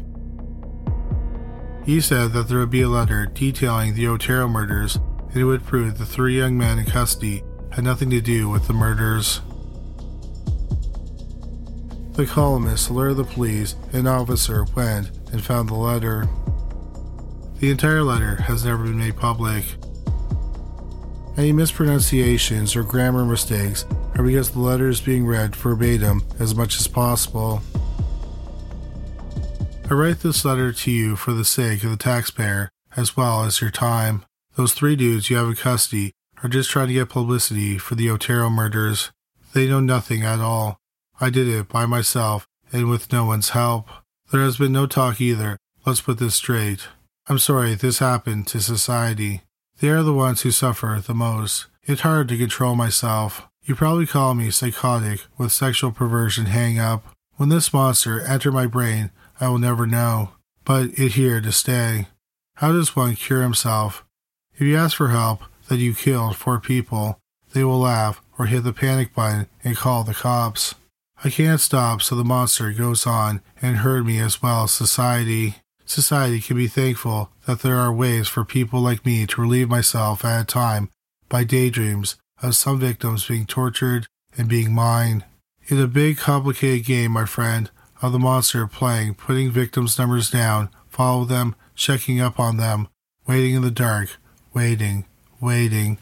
He 1.83 1.99
said 1.99 2.31
that 2.33 2.47
there 2.47 2.59
would 2.59 2.69
be 2.69 2.83
a 2.83 2.89
letter 2.89 3.25
detailing 3.25 3.95
the 3.95 4.07
Otero 4.07 4.47
murders 4.47 4.97
and 5.29 5.37
it 5.37 5.45
would 5.45 5.65
prove 5.65 5.97
the 5.97 6.05
three 6.05 6.37
young 6.37 6.55
men 6.57 6.77
in 6.77 6.85
custody 6.85 7.43
had 7.73 7.83
nothing 7.83 8.11
to 8.11 8.21
do 8.21 8.49
with 8.49 8.67
the 8.67 8.73
murders. 8.73 9.41
The 12.13 12.27
columnist 12.27 12.89
alerted 12.89 13.17
the 13.17 13.23
police, 13.23 13.75
and 13.87 14.01
an 14.01 14.07
officer 14.07 14.65
went 14.75 15.09
and 15.31 15.43
found 15.43 15.69
the 15.69 15.73
letter. 15.73 16.27
The 17.59 17.71
entire 17.71 18.03
letter 18.03 18.35
has 18.43 18.63
never 18.63 18.83
been 18.83 18.99
made 18.99 19.17
public. 19.17 19.65
Any 21.35 21.51
mispronunciations 21.51 22.75
or 22.75 22.83
grammar 22.83 23.25
mistakes 23.25 23.85
are 24.15 24.23
because 24.23 24.51
the 24.51 24.59
letter 24.59 24.89
is 24.89 25.01
being 25.01 25.25
read 25.25 25.55
verbatim 25.55 26.21
as 26.39 26.53
much 26.53 26.79
as 26.79 26.87
possible. 26.87 27.63
I 29.89 29.95
write 29.95 30.19
this 30.19 30.45
letter 30.45 30.71
to 30.71 30.91
you 30.91 31.15
for 31.15 31.33
the 31.33 31.43
sake 31.43 31.83
of 31.83 31.89
the 31.89 31.97
taxpayer 31.97 32.69
as 32.95 33.17
well 33.17 33.43
as 33.43 33.61
your 33.61 33.71
time. 33.71 34.25
Those 34.55 34.75
three 34.75 34.95
dudes 34.95 35.31
you 35.31 35.37
have 35.37 35.47
in 35.47 35.55
custody 35.55 36.13
are 36.43 36.49
just 36.49 36.69
trying 36.69 36.89
to 36.89 36.93
get 36.93 37.09
publicity 37.09 37.77
for 37.77 37.95
the 37.95 38.09
Otero 38.09 38.49
murders. 38.49 39.11
They 39.53 39.67
know 39.67 39.79
nothing 39.79 40.23
at 40.23 40.39
all. 40.39 40.77
I 41.19 41.29
did 41.29 41.47
it 41.47 41.69
by 41.69 41.85
myself 41.85 42.45
and 42.71 42.89
with 42.89 43.13
no 43.13 43.25
one's 43.25 43.49
help. 43.49 43.87
There 44.31 44.41
has 44.41 44.57
been 44.57 44.73
no 44.73 44.85
talk 44.85 45.21
either. 45.21 45.57
Let's 45.85 46.01
put 46.01 46.17
this 46.17 46.35
straight. 46.35 46.87
I'm 47.27 47.39
sorry 47.39 47.75
this 47.75 47.99
happened 47.99 48.47
to 48.47 48.59
society. 48.59 49.41
They 49.79 49.89
are 49.89 50.03
the 50.03 50.13
ones 50.13 50.41
who 50.41 50.51
suffer 50.51 51.01
the 51.05 51.13
most. 51.13 51.67
It's 51.83 52.01
hard 52.01 52.27
to 52.29 52.37
control 52.37 52.75
myself. 52.75 53.47
You 53.63 53.75
probably 53.75 54.05
call 54.05 54.33
me 54.33 54.51
psychotic 54.51 55.21
with 55.37 55.51
sexual 55.51 55.91
perversion 55.91 56.47
hang 56.47 56.79
up. 56.79 57.05
When 57.35 57.49
this 57.49 57.73
monster 57.73 58.21
entered 58.21 58.53
my 58.53 58.67
brain, 58.67 59.11
I 59.39 59.47
will 59.47 59.59
never 59.59 59.87
know. 59.87 60.31
But 60.65 60.97
it 60.97 61.13
here 61.13 61.41
to 61.41 61.51
stay. 61.51 62.07
How 62.55 62.71
does 62.71 62.95
one 62.95 63.15
cure 63.15 63.41
himself? 63.41 64.05
If 64.53 64.61
you 64.61 64.75
ask 64.77 64.97
for 64.97 65.09
help 65.09 65.43
that 65.73 65.79
you 65.79 65.95
killed 65.95 66.35
four 66.35 66.59
people, 66.59 67.19
they 67.53 67.63
will 67.63 67.79
laugh 67.79 68.21
or 68.37 68.45
hit 68.45 68.63
the 68.63 68.71
panic 68.71 69.15
button 69.15 69.47
and 69.63 69.75
call 69.75 70.03
the 70.03 70.13
cops. 70.13 70.75
I 71.23 71.31
can't 71.31 71.59
stop, 71.59 72.03
so 72.03 72.15
the 72.15 72.23
monster 72.23 72.71
goes 72.71 73.07
on 73.07 73.41
and 73.59 73.77
hurt 73.77 74.05
me 74.05 74.19
as 74.19 74.39
well 74.39 74.65
as 74.65 74.71
society. 74.71 75.55
Society 75.83 76.39
can 76.39 76.57
be 76.57 76.67
thankful 76.67 77.31
that 77.47 77.61
there 77.61 77.77
are 77.77 77.91
ways 77.91 78.27
for 78.27 78.45
people 78.45 78.81
like 78.81 79.03
me 79.03 79.25
to 79.25 79.41
relieve 79.41 79.67
myself 79.67 80.23
at 80.23 80.41
a 80.41 80.45
time 80.45 80.89
by 81.27 81.43
daydreams 81.43 82.17
of 82.43 82.55
some 82.55 82.79
victims 82.79 83.27
being 83.27 83.47
tortured 83.47 84.05
and 84.37 84.47
being 84.47 84.73
mine. 84.73 85.23
In 85.69 85.79
a 85.79 85.87
big, 85.87 86.17
complicated 86.17 86.85
game, 86.85 87.13
my 87.13 87.25
friend, 87.25 87.71
of 87.99 88.11
the 88.11 88.19
monster 88.19 88.67
playing, 88.67 89.15
putting 89.15 89.49
victims' 89.49 89.97
numbers 89.97 90.29
down, 90.29 90.69
follow 90.89 91.25
them, 91.25 91.55
checking 91.73 92.21
up 92.21 92.39
on 92.39 92.57
them, 92.57 92.89
waiting 93.25 93.55
in 93.55 93.63
the 93.63 93.71
dark, 93.71 94.17
waiting, 94.53 95.05
waiting. 95.43 95.97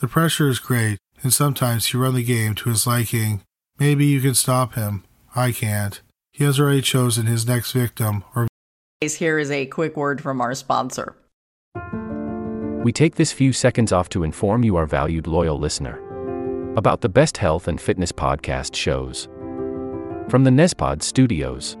The 0.00 0.08
pressure 0.08 0.48
is 0.48 0.58
great, 0.58 0.98
and 1.22 1.32
sometimes 1.32 1.92
you 1.92 2.00
run 2.00 2.14
the 2.14 2.22
game 2.22 2.54
to 2.56 2.68
his 2.68 2.86
liking. 2.86 3.42
Maybe 3.78 4.04
you 4.04 4.20
can 4.20 4.34
stop 4.34 4.74
him. 4.74 5.04
I 5.34 5.52
can't. 5.52 6.00
He 6.32 6.44
has 6.44 6.60
already 6.60 6.82
chosen 6.82 7.26
his 7.26 7.46
next 7.46 7.72
victim 7.72 8.24
or 8.36 8.46
Here 9.00 9.38
is 9.38 9.50
a 9.50 9.66
quick 9.66 9.96
word 9.96 10.20
from 10.20 10.40
our 10.40 10.54
sponsor. 10.54 11.16
We 12.84 12.92
take 12.92 13.14
this 13.14 13.32
few 13.32 13.52
seconds 13.52 13.92
off 13.92 14.08
to 14.10 14.24
inform 14.24 14.64
you, 14.64 14.76
our 14.76 14.86
valued 14.86 15.26
loyal 15.26 15.58
listener, 15.58 15.98
about 16.76 17.00
the 17.00 17.08
best 17.08 17.36
health 17.36 17.68
and 17.68 17.80
fitness 17.80 18.12
podcast 18.12 18.74
shows 18.74 19.28
from 20.28 20.44
the 20.44 20.50
Nezpod 20.50 21.02
studios. 21.02 21.76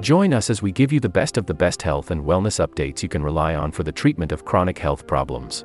Join 0.00 0.32
us 0.34 0.50
as 0.50 0.62
we 0.62 0.72
give 0.72 0.92
you 0.92 1.00
the 1.00 1.08
best 1.08 1.36
of 1.36 1.46
the 1.46 1.54
best 1.54 1.82
health 1.82 2.10
and 2.10 2.24
wellness 2.24 2.64
updates 2.64 3.02
you 3.02 3.08
can 3.08 3.22
rely 3.22 3.54
on 3.54 3.72
for 3.72 3.82
the 3.82 3.92
treatment 3.92 4.32
of 4.32 4.44
chronic 4.44 4.78
health 4.78 5.06
problems. 5.06 5.64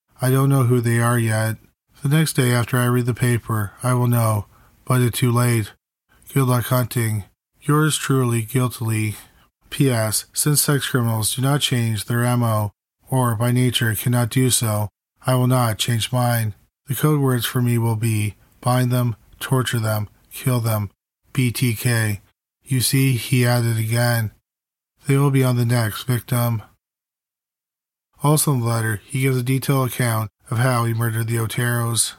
I 0.21 0.29
don't 0.29 0.49
know 0.49 0.63
who 0.63 0.81
they 0.81 0.99
are 0.99 1.17
yet. 1.17 1.57
The 2.03 2.09
next 2.09 2.33
day 2.33 2.51
after 2.51 2.77
I 2.77 2.85
read 2.85 3.07
the 3.07 3.13
paper, 3.13 3.73
I 3.81 3.95
will 3.95 4.07
know, 4.07 4.45
but 4.85 5.01
it's 5.01 5.17
too 5.17 5.31
late. 5.31 5.73
Good 6.31 6.43
luck 6.43 6.65
hunting. 6.65 7.23
Yours 7.61 7.97
truly, 7.97 8.43
guiltily. 8.43 9.15
P.S. 9.71 10.25
Since 10.33 10.61
sex 10.61 10.87
criminals 10.87 11.35
do 11.35 11.41
not 11.41 11.61
change 11.61 12.05
their 12.05 12.37
MO, 12.37 12.71
or 13.09 13.35
by 13.35 13.51
nature 13.51 13.95
cannot 13.95 14.29
do 14.29 14.51
so, 14.51 14.89
I 15.25 15.33
will 15.35 15.47
not 15.47 15.79
change 15.79 16.11
mine. 16.11 16.53
The 16.87 16.95
code 16.95 17.19
words 17.19 17.45
for 17.45 17.61
me 17.61 17.77
will 17.77 17.95
be 17.95 18.35
bind 18.59 18.91
them, 18.91 19.15
torture 19.39 19.79
them, 19.79 20.07
kill 20.31 20.59
them. 20.59 20.91
BTK. 21.33 22.19
You 22.63 22.81
see, 22.81 23.13
he 23.13 23.45
added 23.45 23.77
again. 23.77 24.31
They 25.07 25.17
will 25.17 25.31
be 25.31 25.43
on 25.43 25.55
the 25.55 25.65
next 25.65 26.03
victim. 26.03 26.61
Also 28.23 28.53
in 28.53 28.59
the 28.59 28.65
letter, 28.65 29.01
he 29.05 29.21
gives 29.21 29.37
a 29.37 29.43
detailed 29.43 29.89
account 29.89 30.29
of 30.49 30.59
how 30.59 30.85
he 30.85 30.93
murdered 30.93 31.27
the 31.27 31.37
Oteros. 31.37 32.13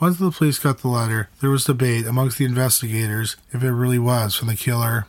Once 0.00 0.18
the 0.18 0.30
police 0.30 0.58
got 0.58 0.78
the 0.78 0.88
letter, 0.88 1.30
there 1.40 1.50
was 1.50 1.64
debate 1.64 2.06
amongst 2.06 2.38
the 2.38 2.44
investigators 2.44 3.36
if 3.52 3.62
it 3.62 3.72
really 3.72 3.98
was 3.98 4.34
from 4.34 4.48
the 4.48 4.56
killer. 4.56 5.06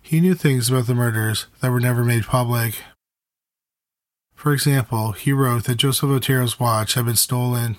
He 0.00 0.20
knew 0.20 0.34
things 0.34 0.70
about 0.70 0.86
the 0.86 0.94
murders 0.94 1.46
that 1.60 1.70
were 1.70 1.78
never 1.80 2.04
made 2.04 2.24
public. 2.24 2.82
For 4.34 4.52
example, 4.52 5.12
he 5.12 5.32
wrote 5.32 5.64
that 5.64 5.76
Joseph 5.76 6.08
Otero's 6.08 6.58
watch 6.58 6.94
had 6.94 7.04
been 7.04 7.16
stolen. 7.16 7.76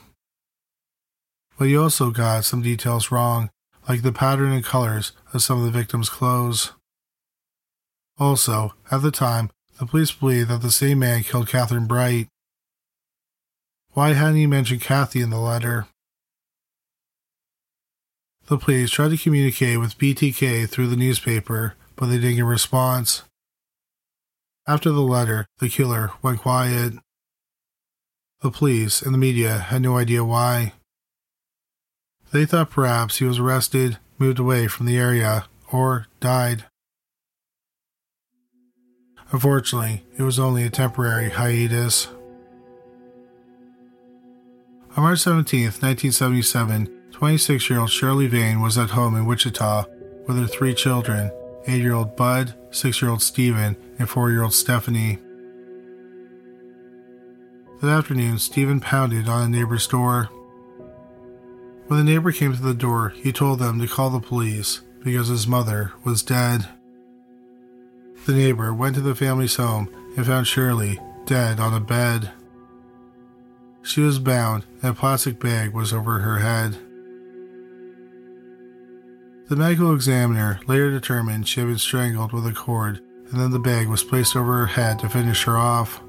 But 1.57 1.67
he 1.67 1.75
also 1.75 2.11
got 2.11 2.45
some 2.45 2.61
details 2.61 3.11
wrong, 3.11 3.49
like 3.87 4.03
the 4.03 4.13
pattern 4.13 4.51
and 4.51 4.63
colors 4.63 5.13
of 5.33 5.41
some 5.41 5.57
of 5.57 5.65
the 5.65 5.77
victims' 5.77 6.09
clothes. 6.09 6.73
Also, 8.19 8.73
at 8.91 9.01
the 9.01 9.11
time, 9.11 9.49
the 9.79 9.85
police 9.85 10.11
believed 10.11 10.49
that 10.49 10.61
the 10.61 10.71
same 10.71 10.99
man 10.99 11.23
killed 11.23 11.47
Catherine 11.47 11.87
Bright. 11.87 12.27
Why 13.93 14.13
hadn't 14.13 14.35
he 14.35 14.45
mentioned 14.45 14.81
Kathy 14.81 15.21
in 15.21 15.29
the 15.29 15.39
letter? 15.39 15.87
The 18.47 18.57
police 18.57 18.91
tried 18.91 19.11
to 19.11 19.17
communicate 19.17 19.79
with 19.79 19.97
BTK 19.97 20.67
through 20.67 20.87
the 20.87 20.95
newspaper, 20.97 21.75
but 21.95 22.07
they 22.07 22.15
didn't 22.17 22.35
get 22.35 22.41
a 22.41 22.45
response. 22.45 23.23
After 24.67 24.91
the 24.91 25.01
letter, 25.01 25.45
the 25.59 25.69
killer 25.69 26.11
went 26.21 26.41
quiet. 26.41 26.93
The 28.41 28.51
police 28.51 29.01
and 29.01 29.13
the 29.13 29.17
media 29.17 29.57
had 29.57 29.81
no 29.81 29.97
idea 29.97 30.25
why. 30.25 30.73
They 32.31 32.45
thought 32.45 32.69
perhaps 32.69 33.17
he 33.17 33.25
was 33.25 33.39
arrested, 33.39 33.97
moved 34.17 34.39
away 34.39 34.67
from 34.67 34.85
the 34.85 34.97
area, 34.97 35.45
or 35.71 36.07
died. 36.19 36.65
Unfortunately, 39.31 40.03
it 40.17 40.23
was 40.23 40.39
only 40.39 40.63
a 40.63 40.69
temporary 40.69 41.29
hiatus. 41.29 42.07
On 44.95 45.03
March 45.03 45.19
17, 45.19 45.65
1977, 45.65 46.87
26 47.11 47.69
year 47.69 47.79
old 47.79 47.91
Shirley 47.91 48.27
Vane 48.27 48.59
was 48.59 48.77
at 48.77 48.91
home 48.91 49.15
in 49.15 49.25
Wichita 49.25 49.85
with 50.27 50.37
her 50.37 50.47
three 50.47 50.73
children 50.73 51.31
8 51.67 51.81
year 51.81 51.93
old 51.93 52.15
Bud, 52.15 52.55
6 52.71 53.01
year 53.01 53.11
old 53.11 53.21
Stephen, 53.21 53.75
and 53.99 54.09
4 54.09 54.31
year 54.31 54.43
old 54.43 54.53
Stephanie. 54.53 55.19
That 57.81 57.91
afternoon, 57.91 58.39
Stephen 58.39 58.79
pounded 58.79 59.29
on 59.29 59.43
a 59.43 59.47
neighbor's 59.47 59.87
door. 59.87 60.25
When 61.87 61.99
the 61.99 62.11
neighbor 62.11 62.31
came 62.31 62.53
to 62.53 62.61
the 62.61 62.73
door, 62.73 63.09
he 63.09 63.31
told 63.31 63.59
them 63.59 63.79
to 63.79 63.87
call 63.87 64.09
the 64.09 64.19
police 64.19 64.81
because 65.03 65.27
his 65.27 65.47
mother 65.47 65.93
was 66.03 66.23
dead. 66.23 66.67
The 68.25 68.33
neighbor 68.33 68.73
went 68.73 68.95
to 68.95 69.01
the 69.01 69.15
family's 69.15 69.55
home 69.55 69.89
and 70.15 70.25
found 70.25 70.47
Shirley 70.47 70.99
dead 71.25 71.59
on 71.59 71.73
a 71.73 71.79
bed. 71.79 72.31
She 73.81 74.01
was 74.01 74.19
bound, 74.19 74.65
and 74.81 74.91
a 74.91 74.93
plastic 74.93 75.39
bag 75.39 75.73
was 75.73 75.93
over 75.93 76.19
her 76.19 76.39
head. 76.39 76.77
The 79.47 79.55
medical 79.55 79.95
examiner 79.95 80.59
later 80.67 80.91
determined 80.91 81.47
she 81.47 81.59
had 81.59 81.67
been 81.69 81.79
strangled 81.79 82.33
with 82.33 82.45
a 82.45 82.53
cord, 82.53 83.01
and 83.31 83.41
then 83.41 83.49
the 83.49 83.59
bag 83.59 83.87
was 83.87 84.03
placed 84.03 84.35
over 84.35 84.59
her 84.59 84.67
head 84.67 84.99
to 84.99 85.09
finish 85.09 85.43
her 85.45 85.57
off. 85.57 86.01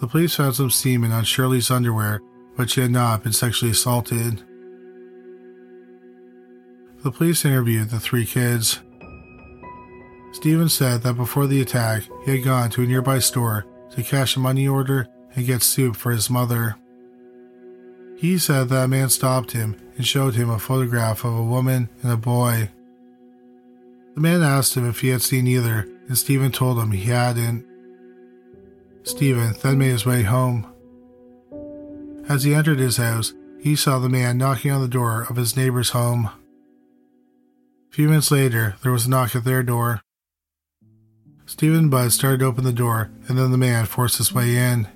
The 0.00 0.06
police 0.06 0.34
found 0.34 0.54
some 0.54 0.70
semen 0.70 1.12
on 1.12 1.24
Shirley's 1.24 1.70
underwear, 1.70 2.20
but 2.56 2.70
she 2.70 2.80
had 2.80 2.90
not 2.90 3.22
been 3.22 3.32
sexually 3.32 3.72
assaulted. 3.72 4.42
The 7.04 7.10
police 7.10 7.44
interviewed 7.44 7.90
the 7.90 8.00
three 8.00 8.24
kids. 8.24 8.80
Stephen 10.32 10.68
said 10.68 11.02
that 11.02 11.14
before 11.14 11.46
the 11.46 11.60
attack, 11.60 12.04
he 12.24 12.32
had 12.32 12.44
gone 12.44 12.70
to 12.70 12.82
a 12.82 12.86
nearby 12.86 13.18
store 13.18 13.66
to 13.90 14.02
cash 14.02 14.36
a 14.36 14.40
money 14.40 14.66
order 14.66 15.06
and 15.34 15.46
get 15.46 15.62
soup 15.62 15.94
for 15.94 16.10
his 16.10 16.30
mother. 16.30 16.76
He 18.16 18.38
said 18.38 18.68
that 18.68 18.84
a 18.84 18.88
man 18.88 19.10
stopped 19.10 19.52
him 19.52 19.76
and 19.96 20.06
showed 20.06 20.34
him 20.34 20.48
a 20.48 20.58
photograph 20.58 21.24
of 21.24 21.34
a 21.34 21.44
woman 21.44 21.88
and 22.02 22.12
a 22.12 22.16
boy. 22.16 22.70
The 24.14 24.20
man 24.20 24.42
asked 24.42 24.76
him 24.76 24.88
if 24.88 25.00
he 25.00 25.08
had 25.08 25.22
seen 25.22 25.46
either, 25.46 25.88
and 26.08 26.16
Stephen 26.16 26.52
told 26.52 26.78
him 26.78 26.92
he 26.92 27.04
hadn't. 27.04 27.66
Stephen 29.04 29.54
then 29.62 29.78
made 29.78 29.90
his 29.90 30.06
way 30.06 30.22
home. 30.22 30.66
As 32.28 32.44
he 32.44 32.54
entered 32.54 32.78
his 32.78 32.96
house, 32.96 33.32
he 33.60 33.76
saw 33.76 33.98
the 33.98 34.08
man 34.08 34.38
knocking 34.38 34.70
on 34.70 34.80
the 34.80 34.88
door 34.88 35.26
of 35.28 35.36
his 35.36 35.56
neighbor's 35.56 35.90
home. 35.90 36.26
A 36.26 37.94
few 37.94 38.08
minutes 38.08 38.30
later, 38.30 38.76
there 38.82 38.92
was 38.92 39.06
a 39.06 39.10
knock 39.10 39.34
at 39.36 39.44
their 39.44 39.62
door. 39.62 40.02
Stephen 41.52 41.78
and 41.78 41.90
Bud 41.90 42.10
started 42.12 42.40
to 42.40 42.46
open 42.46 42.64
the 42.64 42.72
door, 42.72 43.10
and 43.28 43.36
then 43.36 43.50
the 43.50 43.58
man 43.58 43.84
forced 43.84 44.16
his 44.16 44.32
way 44.32 44.56
in. 44.56 44.88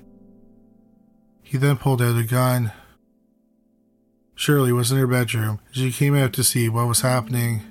He 1.43 1.55
then 1.55 1.77
pulled 1.77 2.01
out 2.01 2.17
a 2.17 2.23
gun. 2.23 2.71
Shirley 4.33 4.71
was 4.71 4.91
in 4.91 4.97
her 4.97 5.05
bedroom, 5.05 5.59
and 5.67 5.75
she 5.75 5.91
came 5.91 6.15
out 6.15 6.33
to 6.33 6.43
see 6.43 6.67
what 6.67 6.87
was 6.87 7.01
happening. 7.01 7.61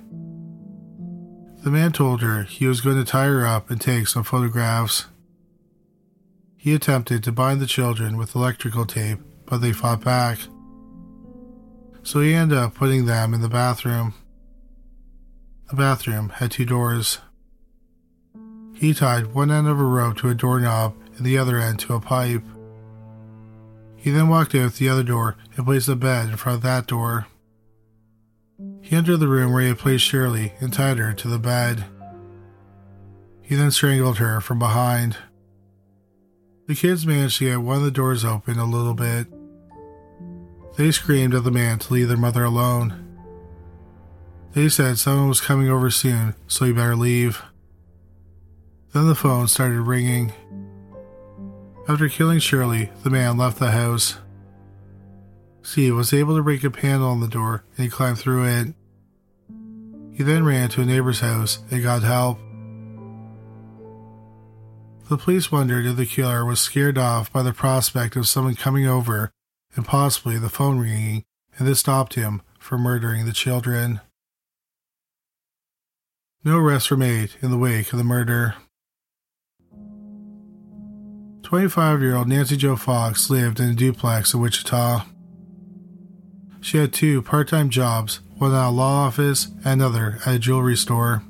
The 1.65 1.69
man 1.69 1.91
told 1.91 2.21
her 2.21 2.43
he 2.43 2.65
was 2.65 2.79
going 2.79 2.95
to 2.95 3.03
tie 3.03 3.25
her 3.25 3.45
up 3.45 3.69
and 3.69 3.81
take 3.81 4.07
some 4.07 4.23
photographs. 4.23 5.07
He 6.55 6.73
attempted 6.73 7.25
to 7.25 7.33
bind 7.33 7.59
the 7.59 7.67
children 7.67 8.15
with 8.15 8.35
electrical 8.35 8.85
tape, 8.85 9.19
but 9.45 9.57
they 9.57 9.73
fought 9.73 10.01
back. 10.01 10.39
So 12.03 12.21
he 12.21 12.33
ended 12.33 12.57
up 12.57 12.75
putting 12.75 13.05
them 13.05 13.33
in 13.33 13.41
the 13.41 13.49
bathroom. 13.49 14.13
The 15.69 15.75
bathroom 15.75 16.29
had 16.29 16.51
two 16.51 16.63
doors. 16.63 17.19
He 18.77 18.93
tied 18.93 19.33
one 19.33 19.49
end 19.49 19.67
of 19.67 19.79
a 19.79 19.83
rope 19.83 20.17
to 20.17 20.29
a 20.29 20.35
doorknob 20.35 20.95
and 21.15 21.25
the 21.25 21.37
other 21.37 21.57
end 21.57 21.79
to 21.79 21.95
a 21.95 21.99
pipe. 21.99 22.43
He 23.95 24.11
then 24.11 24.29
walked 24.29 24.53
out 24.53 24.73
the 24.73 24.87
other 24.87 25.01
door 25.01 25.35
and 25.55 25.65
placed 25.65 25.87
a 25.87 25.95
bed 25.95 26.29
in 26.29 26.37
front 26.37 26.57
of 26.57 26.61
that 26.61 26.85
door. 26.85 27.25
He 28.81 28.95
entered 28.95 29.17
the 29.17 29.27
room 29.27 29.51
where 29.51 29.63
he 29.63 29.69
had 29.69 29.79
placed 29.79 30.03
Shirley 30.05 30.53
and 30.59 30.71
tied 30.71 30.99
her 30.99 31.11
to 31.11 31.27
the 31.27 31.39
bed. 31.39 31.85
He 33.41 33.55
then 33.55 33.71
strangled 33.71 34.19
her 34.19 34.39
from 34.41 34.59
behind. 34.59 35.17
The 36.67 36.75
kids 36.75 37.07
managed 37.07 37.39
to 37.39 37.45
get 37.45 37.61
one 37.61 37.77
of 37.77 37.83
the 37.83 37.89
doors 37.89 38.23
open 38.23 38.59
a 38.59 38.65
little 38.65 38.93
bit. 38.93 39.25
They 40.75 40.91
screamed 40.91 41.33
at 41.33 41.43
the 41.43 41.51
man 41.51 41.79
to 41.79 41.93
leave 41.93 42.09
their 42.09 42.17
mother 42.17 42.43
alone. 42.43 43.17
They 44.53 44.69
said 44.69 44.99
someone 44.99 45.29
was 45.29 45.41
coming 45.41 45.67
over 45.67 45.89
soon, 45.89 46.35
so 46.47 46.65
he 46.65 46.73
better 46.73 46.95
leave. 46.95 47.41
Then 48.97 49.05
the 49.05 49.13
phone 49.13 49.47
started 49.47 49.81
ringing. 49.81 50.33
After 51.87 52.09
killing 52.09 52.39
Shirley, 52.39 52.89
the 53.03 53.11
man 53.11 53.37
left 53.37 53.59
the 53.59 53.69
house. 53.69 54.17
Steve 55.61 55.93
was 55.93 56.13
able 56.13 56.35
to 56.35 56.41
break 56.41 56.63
a 56.63 56.71
panel 56.71 57.07
on 57.07 57.19
the 57.19 57.27
door 57.27 57.63
and 57.77 57.83
he 57.83 57.91
climbed 57.91 58.17
through 58.17 58.45
it. 58.45 58.73
He 60.13 60.23
then 60.23 60.43
ran 60.43 60.69
to 60.69 60.81
a 60.81 60.85
neighbor's 60.85 61.19
house 61.19 61.59
and 61.69 61.83
got 61.83 62.01
help. 62.01 62.39
The 65.11 65.17
police 65.19 65.51
wondered 65.51 65.85
if 65.85 65.95
the 65.95 66.07
killer 66.07 66.43
was 66.43 66.59
scared 66.59 66.97
off 66.97 67.31
by 67.31 67.43
the 67.43 67.53
prospect 67.53 68.15
of 68.15 68.27
someone 68.27 68.55
coming 68.55 68.87
over 68.87 69.29
and 69.75 69.85
possibly 69.85 70.39
the 70.39 70.49
phone 70.49 70.79
ringing, 70.79 71.23
and 71.59 71.67
this 71.67 71.81
stopped 71.81 72.15
him 72.15 72.41
from 72.57 72.81
murdering 72.81 73.27
the 73.27 73.31
children. 73.31 74.01
No 76.43 76.57
arrests 76.57 76.89
were 76.89 76.97
made 76.97 77.33
in 77.43 77.51
the 77.51 77.59
wake 77.59 77.93
of 77.93 77.99
the 77.99 78.03
murder. 78.03 78.55
25 81.47 82.01
year 82.01 82.17
old 82.17 82.27
Nancy 82.27 82.57
Jo 82.57 82.75
Fox 82.75 83.29
lived 83.29 83.61
in 83.61 83.69
a 83.69 83.73
duplex 83.73 84.33
in 84.33 84.41
Wichita. 84.41 85.05
She 86.59 86.77
had 86.77 86.91
two 86.91 87.21
part 87.21 87.47
time 87.47 87.69
jobs, 87.69 88.19
one 88.37 88.53
at 88.53 88.67
a 88.67 88.69
law 88.69 89.05
office 89.05 89.45
and 89.63 89.81
another 89.81 90.19
at 90.25 90.35
a 90.35 90.39
jewelry 90.39 90.75
store. 90.75 91.23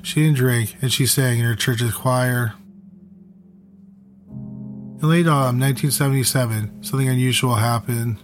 She 0.00 0.22
didn't 0.22 0.38
drink 0.38 0.74
and 0.80 0.90
she 0.90 1.04
sang 1.04 1.38
in 1.38 1.44
her 1.44 1.54
church's 1.54 1.92
choir. 1.92 2.54
In 4.30 5.00
late 5.02 5.26
autumn 5.26 5.60
1977, 5.60 6.82
something 6.82 7.10
unusual 7.10 7.56
happened. 7.56 8.20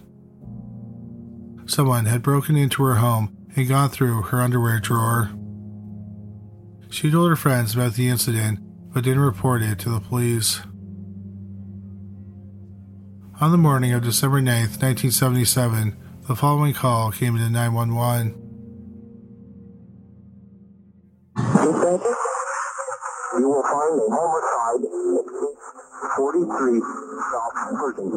Someone 1.67 2.05
had 2.05 2.23
broken 2.23 2.55
into 2.55 2.81
her 2.85 2.95
home 2.95 3.37
and 3.55 3.69
gone 3.69 3.91
through 3.91 4.23
her 4.23 4.41
underwear 4.41 4.79
drawer. 4.79 5.29
She 6.89 7.11
told 7.11 7.29
her 7.29 7.35
friends 7.35 7.75
about 7.75 7.93
the 7.93 8.09
incident 8.09 8.61
but 8.93 9.03
didn't 9.03 9.21
report 9.21 9.61
it 9.61 9.79
to 9.79 9.89
the 9.89 9.99
police. 9.99 10.61
On 13.41 13.51
the 13.51 13.57
morning 13.57 13.93
of 13.93 14.03
December 14.03 14.41
9th, 14.41 14.81
1977, 14.81 15.95
the 16.27 16.35
following 16.35 16.73
call 16.73 17.11
came 17.11 17.35
into 17.35 17.49
911. 17.49 18.35
You 23.39 23.47
will 23.47 23.63
find 23.63 23.95
a 23.95 24.07
homicide 24.11 24.83
at 24.83 25.25
43 26.17 26.81
South 27.29 27.55
Pershing, 27.79 28.11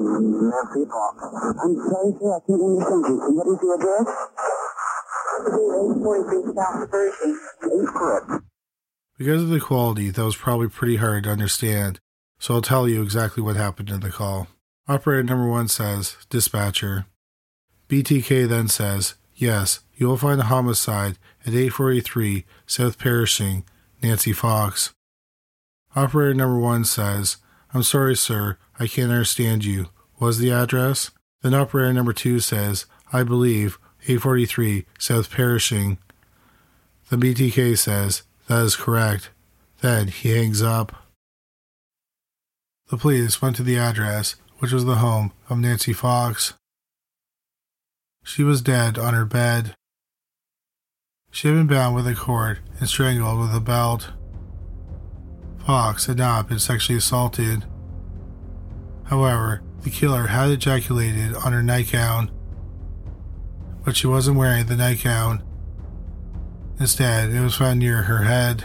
Nancy 0.50 0.82
Fox. 0.90 1.14
I'm 1.62 1.74
sorry, 1.86 2.10
sir, 2.18 2.32
I 2.32 2.40
can't 2.42 2.58
understand 2.58 3.06
you. 3.06 3.16
What 3.36 3.46
is 3.46 3.58
the 3.62 3.68
address? 3.78 4.08
843 6.02 6.56
South 6.56 6.90
Pershing. 6.90 7.38
Is 7.70 7.90
correct. 7.94 8.51
Because 9.22 9.44
of 9.44 9.50
the 9.50 9.60
quality, 9.60 10.10
that 10.10 10.24
was 10.24 10.34
probably 10.34 10.66
pretty 10.66 10.96
hard 10.96 11.22
to 11.22 11.30
understand, 11.30 12.00
so 12.40 12.54
I'll 12.54 12.60
tell 12.60 12.88
you 12.88 13.04
exactly 13.04 13.40
what 13.40 13.54
happened 13.54 13.88
in 13.88 14.00
the 14.00 14.10
call. 14.10 14.48
Operator 14.88 15.22
number 15.22 15.48
one 15.48 15.68
says, 15.68 16.16
Dispatcher. 16.28 17.06
BTK 17.88 18.48
then 18.48 18.66
says, 18.66 19.14
Yes, 19.36 19.78
you 19.94 20.08
will 20.08 20.16
find 20.16 20.40
a 20.40 20.46
homicide 20.46 21.18
at 21.46 21.54
843 21.54 22.44
South 22.66 22.98
Pershing, 22.98 23.64
Nancy 24.02 24.32
Fox. 24.32 24.92
Operator 25.94 26.34
number 26.34 26.58
one 26.58 26.84
says, 26.84 27.36
I'm 27.72 27.84
sorry, 27.84 28.16
sir, 28.16 28.58
I 28.80 28.88
can't 28.88 29.12
understand 29.12 29.64
you. 29.64 29.90
Was 30.18 30.40
the 30.40 30.50
address? 30.50 31.12
Then 31.42 31.54
operator 31.54 31.92
number 31.92 32.12
two 32.12 32.40
says, 32.40 32.86
I 33.12 33.22
believe 33.22 33.78
843 34.02 34.84
South 34.98 35.30
Pershing. 35.30 35.98
The 37.08 37.16
BTK 37.16 37.78
says, 37.78 38.24
That 38.48 38.64
is 38.64 38.76
correct. 38.76 39.30
Then 39.80 40.08
he 40.08 40.30
hangs 40.30 40.62
up. 40.62 40.94
The 42.88 42.96
police 42.96 43.40
went 43.40 43.56
to 43.56 43.62
the 43.62 43.78
address, 43.78 44.36
which 44.58 44.72
was 44.72 44.84
the 44.84 44.96
home 44.96 45.32
of 45.48 45.58
Nancy 45.58 45.92
Fox. 45.92 46.54
She 48.24 48.42
was 48.44 48.62
dead 48.62 48.98
on 48.98 49.14
her 49.14 49.24
bed. 49.24 49.74
She 51.30 51.48
had 51.48 51.54
been 51.54 51.66
bound 51.66 51.96
with 51.96 52.06
a 52.06 52.14
cord 52.14 52.60
and 52.78 52.88
strangled 52.88 53.40
with 53.40 53.54
a 53.54 53.60
belt. 53.60 54.10
Fox 55.66 56.06
had 56.06 56.18
not 56.18 56.48
been 56.48 56.58
sexually 56.58 56.98
assaulted. 56.98 57.64
However, 59.04 59.62
the 59.82 59.90
killer 59.90 60.26
had 60.26 60.50
ejaculated 60.50 61.34
on 61.34 61.52
her 61.52 61.62
nightgown, 61.62 62.30
but 63.84 63.96
she 63.96 64.06
wasn't 64.06 64.36
wearing 64.36 64.66
the 64.66 64.76
nightgown. 64.76 65.42
Instead, 66.82 67.30
it 67.30 67.40
was 67.40 67.54
found 67.54 67.78
near 67.78 68.02
her 68.02 68.24
head. 68.24 68.64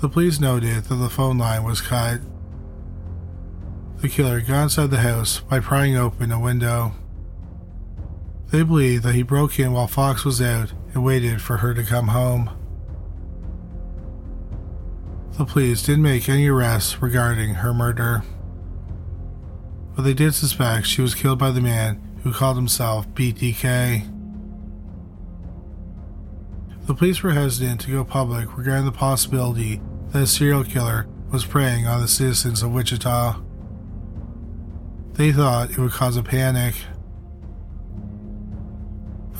The 0.00 0.08
police 0.08 0.38
noted 0.38 0.84
that 0.84 0.94
the 0.94 1.10
phone 1.10 1.38
line 1.38 1.64
was 1.64 1.80
cut. 1.80 2.20
The 3.96 4.08
killer 4.08 4.40
got 4.40 4.62
inside 4.62 4.92
the 4.92 4.98
house 4.98 5.40
by 5.40 5.58
prying 5.58 5.96
open 5.96 6.30
a 6.30 6.38
window. 6.38 6.92
They 8.52 8.62
believe 8.62 9.02
that 9.02 9.16
he 9.16 9.24
broke 9.24 9.58
in 9.58 9.72
while 9.72 9.88
Fox 9.88 10.24
was 10.24 10.40
out 10.40 10.72
and 10.94 11.04
waited 11.04 11.42
for 11.42 11.56
her 11.56 11.74
to 11.74 11.82
come 11.82 12.08
home. 12.08 12.48
The 15.32 15.46
police 15.46 15.82
didn't 15.82 16.02
make 16.02 16.28
any 16.28 16.46
arrests 16.46 17.02
regarding 17.02 17.54
her 17.54 17.74
murder, 17.74 18.22
but 19.96 20.02
they 20.02 20.14
did 20.14 20.32
suspect 20.32 20.86
she 20.86 21.02
was 21.02 21.16
killed 21.16 21.40
by 21.40 21.50
the 21.50 21.60
man 21.60 22.00
who 22.22 22.32
called 22.32 22.56
himself 22.56 23.08
BTK. 23.14 24.15
The 26.86 26.94
police 26.94 27.20
were 27.20 27.32
hesitant 27.32 27.80
to 27.80 27.90
go 27.90 28.04
public 28.04 28.56
regarding 28.56 28.84
the 28.84 28.92
possibility 28.92 29.80
that 30.10 30.22
a 30.22 30.26
serial 30.26 30.62
killer 30.62 31.08
was 31.32 31.44
preying 31.44 31.84
on 31.84 32.00
the 32.00 32.06
citizens 32.06 32.62
of 32.62 32.72
Wichita. 32.72 33.40
They 35.14 35.32
thought 35.32 35.70
it 35.70 35.78
would 35.78 35.90
cause 35.90 36.16
a 36.16 36.22
panic. 36.22 36.76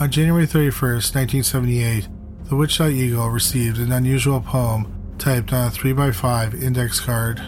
On 0.00 0.10
January 0.10 0.44
31, 0.44 0.94
1978, 0.94 2.08
the 2.48 2.56
Wichita 2.56 2.88
Eagle 2.88 3.30
received 3.30 3.78
an 3.78 3.92
unusual 3.92 4.40
poem 4.40 5.14
typed 5.16 5.52
on 5.52 5.68
a 5.68 5.70
3x5 5.70 6.60
index 6.60 6.98
card. 6.98 7.40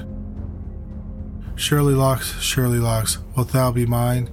Surely 1.56 1.94
locks, 1.94 2.40
surely 2.40 2.78
locks, 2.78 3.18
wilt 3.34 3.48
thou 3.48 3.72
be 3.72 3.84
mine? 3.84 4.30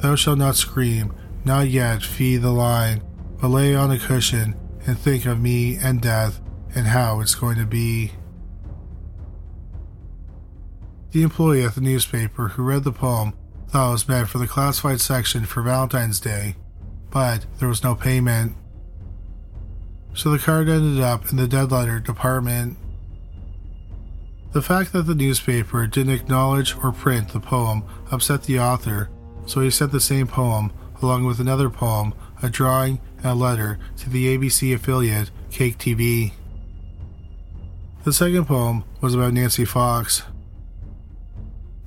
Thou 0.00 0.14
shalt 0.14 0.38
not 0.38 0.56
scream, 0.56 1.14
not 1.42 1.68
yet 1.68 2.02
fee 2.02 2.36
the 2.36 2.50
line, 2.50 3.02
but 3.40 3.48
lay 3.48 3.74
on 3.74 3.90
a 3.90 3.98
cushion 3.98 4.54
and 4.86 4.98
think 4.98 5.26
of 5.26 5.40
me 5.40 5.76
and 5.76 6.00
death 6.00 6.40
and 6.74 6.86
how 6.86 7.20
it's 7.20 7.34
going 7.34 7.58
to 7.58 7.66
be. 7.66 8.12
The 11.12 11.22
employee 11.22 11.64
at 11.64 11.74
the 11.74 11.80
newspaper 11.80 12.48
who 12.48 12.62
read 12.62 12.84
the 12.84 12.92
poem 12.92 13.32
thought 13.68 13.88
it 13.88 13.92
was 13.92 14.08
meant 14.08 14.28
for 14.28 14.38
the 14.38 14.46
classified 14.46 15.00
section 15.00 15.44
for 15.44 15.62
Valentine's 15.62 16.20
Day, 16.20 16.56
but 17.10 17.46
there 17.58 17.68
was 17.68 17.82
no 17.82 17.94
payment. 17.94 18.54
So 20.14 20.30
the 20.30 20.38
card 20.38 20.68
ended 20.68 21.02
up 21.02 21.30
in 21.30 21.36
the 21.36 21.48
dead 21.48 21.72
letter 21.72 22.00
department. 22.00 22.76
The 24.52 24.62
fact 24.62 24.92
that 24.92 25.02
the 25.02 25.14
newspaper 25.14 25.86
didn't 25.86 26.14
acknowledge 26.14 26.76
or 26.82 26.92
print 26.92 27.28
the 27.28 27.40
poem 27.40 27.84
upset 28.10 28.44
the 28.44 28.60
author, 28.60 29.10
so 29.46 29.60
he 29.60 29.70
sent 29.70 29.92
the 29.92 30.00
same 30.00 30.26
poem 30.26 30.72
along 31.02 31.24
with 31.24 31.40
another 31.40 31.68
poem, 31.68 32.14
a 32.42 32.50
drawing, 32.50 33.00
and 33.18 33.26
a 33.26 33.34
letter 33.34 33.78
to 33.98 34.10
the 34.10 34.36
ABC 34.36 34.74
affiliate 34.74 35.30
KAKE 35.50 35.78
TV. 35.78 36.32
The 38.04 38.12
second 38.12 38.46
poem 38.46 38.84
was 39.00 39.14
about 39.14 39.32
Nancy 39.32 39.64
Fox. 39.64 40.22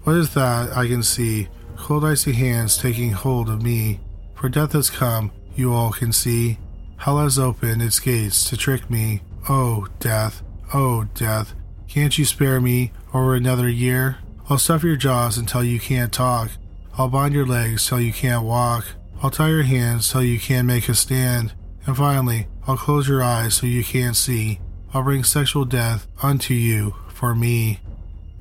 What 0.03 0.15
is 0.15 0.33
that 0.33 0.75
I 0.75 0.87
can 0.87 1.03
see? 1.03 1.47
Cold 1.77 2.03
icy 2.03 2.33
hands 2.33 2.77
taking 2.77 3.11
hold 3.11 3.49
of 3.49 3.61
me. 3.61 3.99
For 4.35 4.49
death 4.49 4.73
has 4.73 4.89
come, 4.89 5.31
you 5.55 5.73
all 5.73 5.91
can 5.91 6.11
see. 6.11 6.57
Hell 6.97 7.19
has 7.19 7.39
opened 7.39 7.81
its 7.81 7.99
gates 7.99 8.43
to 8.49 8.57
trick 8.57 8.89
me. 8.89 9.21
Oh, 9.47 9.87
death, 9.99 10.43
oh, 10.73 11.05
death, 11.13 11.53
can't 11.87 12.17
you 12.17 12.25
spare 12.25 12.59
me 12.59 12.91
over 13.13 13.35
another 13.35 13.69
year? 13.69 14.17
I'll 14.49 14.57
stuff 14.57 14.83
your 14.83 14.95
jaws 14.95 15.37
until 15.37 15.63
you 15.63 15.79
can't 15.79 16.11
talk. 16.11 16.51
I'll 16.97 17.07
bind 17.07 17.33
your 17.33 17.45
legs 17.45 17.87
till 17.87 18.01
you 18.01 18.11
can't 18.11 18.43
walk. 18.43 18.85
I'll 19.21 19.29
tie 19.29 19.49
your 19.49 19.63
hands 19.63 20.05
so 20.05 20.19
you 20.19 20.39
can't 20.39 20.67
make 20.67 20.87
a 20.87 20.95
stand. 20.95 21.53
And 21.85 21.97
finally, 21.97 22.47
I'll 22.67 22.77
close 22.77 23.07
your 23.07 23.21
eyes 23.21 23.55
so 23.55 23.67
you 23.67 23.83
can't 23.83 24.15
see. 24.15 24.59
I'll 24.93 25.03
bring 25.03 25.23
sexual 25.23 25.65
death 25.65 26.07
unto 26.23 26.53
you 26.53 26.95
for 27.09 27.35
me. 27.35 27.79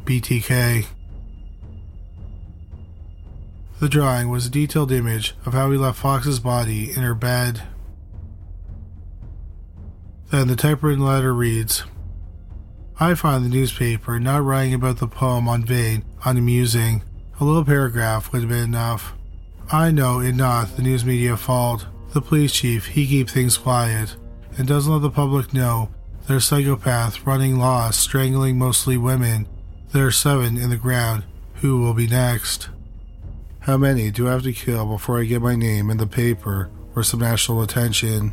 BTK. 0.05 0.87
The 3.81 3.89
drawing 3.89 4.29
was 4.29 4.47
a 4.47 4.51
detailed 4.51 4.91
image 4.91 5.35
of 5.45 5.53
how 5.53 5.71
he 5.71 5.77
left 5.77 5.99
Fox's 5.99 6.41
body 6.41 6.91
in 6.91 7.03
her 7.03 7.15
bed. 7.15 7.63
Then 10.31 10.49
the 10.49 10.57
typewritten 10.57 11.05
letter 11.05 11.35
reads 11.35 11.85
I 13.01 13.15
find 13.15 13.45
the 13.45 13.49
newspaper 13.49 14.19
not 14.19 14.43
writing 14.45 14.75
about 14.75 14.99
the 14.99 15.09
poem 15.09 15.49
on 15.49 15.65
vain 15.65 16.05
unamusing. 16.25 17.03
A 17.41 17.45
little 17.45 17.65
paragraph 17.65 18.33
would 18.33 18.43
have 18.43 18.51
been 18.51 18.65
enough. 18.65 19.15
I 19.71 19.91
know 19.91 20.21
it 20.21 20.35
not 20.35 20.77
the 20.77 20.83
news 20.83 21.05
media 21.05 21.37
fault. 21.37 21.87
The 22.15 22.23
police 22.23 22.53
chief, 22.53 22.87
he 22.87 23.07
keep 23.07 23.29
things 23.29 23.59
quiet 23.59 24.17
and 24.57 24.67
doesn't 24.67 24.91
let 24.91 25.03
the 25.03 25.11
public 25.11 25.53
know 25.53 25.91
there's 26.27 26.47
psychopath 26.47 27.27
running 27.27 27.59
lost, 27.59 28.01
strangling 28.01 28.59
mostly 28.59 28.97
women. 28.97 29.47
There 29.93 30.07
are 30.07 30.11
seven 30.11 30.57
in 30.57 30.71
the 30.71 30.77
ground. 30.77 31.25
Who 31.57 31.81
will 31.81 31.93
be 31.93 32.07
next? 32.07 32.71
How 33.61 33.77
many 33.77 34.11
do 34.11 34.29
I 34.29 34.33
have 34.33 34.43
to 34.45 34.53
kill 34.55 34.87
before 34.87 35.21
I 35.21 35.25
get 35.25 35.43
my 35.43 35.55
name 35.55 35.91
in 35.91 35.99
the 35.99 36.07
paper 36.07 36.71
or 36.97 37.03
some 37.03 37.21
national 37.21 37.61
attention? 37.61 38.33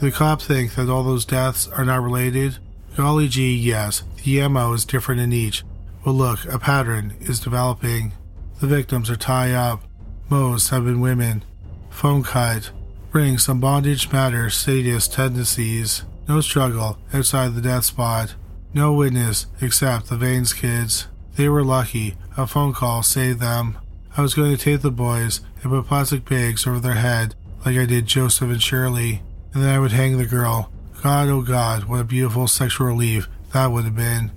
The 0.00 0.10
cops 0.10 0.46
think 0.46 0.76
that 0.76 0.88
all 0.88 1.02
those 1.02 1.26
deaths 1.26 1.68
are 1.68 1.84
not 1.84 2.02
related? 2.02 2.56
Golly 2.96 3.28
gee, 3.28 3.54
yes, 3.54 4.02
the 4.24 4.46
MO 4.48 4.72
is 4.72 4.86
different 4.86 5.20
in 5.20 5.32
each. 5.32 5.62
But 6.04 6.12
look, 6.12 6.46
a 6.46 6.58
pattern 6.58 7.16
is 7.20 7.40
developing. 7.40 8.12
The 8.60 8.66
victims 8.66 9.10
are 9.10 9.16
tied 9.16 9.52
up. 9.52 9.82
Most 10.30 10.70
have 10.70 10.84
been 10.84 11.00
women. 11.00 11.44
Phone 11.90 12.22
cut. 12.22 12.70
bring 13.10 13.38
some 13.38 13.60
bondage 13.60 14.10
matter 14.10 14.50
sadist 14.50 15.12
tendencies. 15.12 16.04
No 16.28 16.40
struggle 16.40 16.98
outside 17.12 17.54
the 17.54 17.60
death 17.60 17.84
spot. 17.84 18.34
No 18.72 18.92
witness 18.92 19.46
except 19.60 20.08
the 20.08 20.16
Vanes 20.16 20.52
kids. 20.52 21.06
They 21.36 21.48
were 21.48 21.62
lucky. 21.62 22.16
A 22.36 22.46
phone 22.46 22.72
call 22.72 23.02
saved 23.02 23.40
them. 23.40 23.78
I 24.16 24.22
was 24.22 24.34
going 24.34 24.56
to 24.56 24.62
take 24.62 24.80
the 24.80 24.90
boys 24.90 25.40
and 25.62 25.70
put 25.70 25.86
plastic 25.86 26.24
bags 26.24 26.66
over 26.66 26.80
their 26.80 26.94
head 26.94 27.34
like 27.64 27.76
I 27.76 27.86
did 27.86 28.06
Joseph 28.06 28.50
and 28.50 28.62
Shirley, 28.62 29.22
and 29.52 29.62
then 29.62 29.74
I 29.74 29.78
would 29.78 29.92
hang 29.92 30.18
the 30.18 30.26
girl. 30.26 30.70
God, 31.02 31.28
oh 31.28 31.42
God, 31.42 31.84
what 31.84 32.00
a 32.00 32.04
beautiful 32.04 32.46
sexual 32.46 32.86
relief 32.86 33.28
that 33.52 33.70
would 33.70 33.84
have 33.84 33.96
been. 33.96 34.32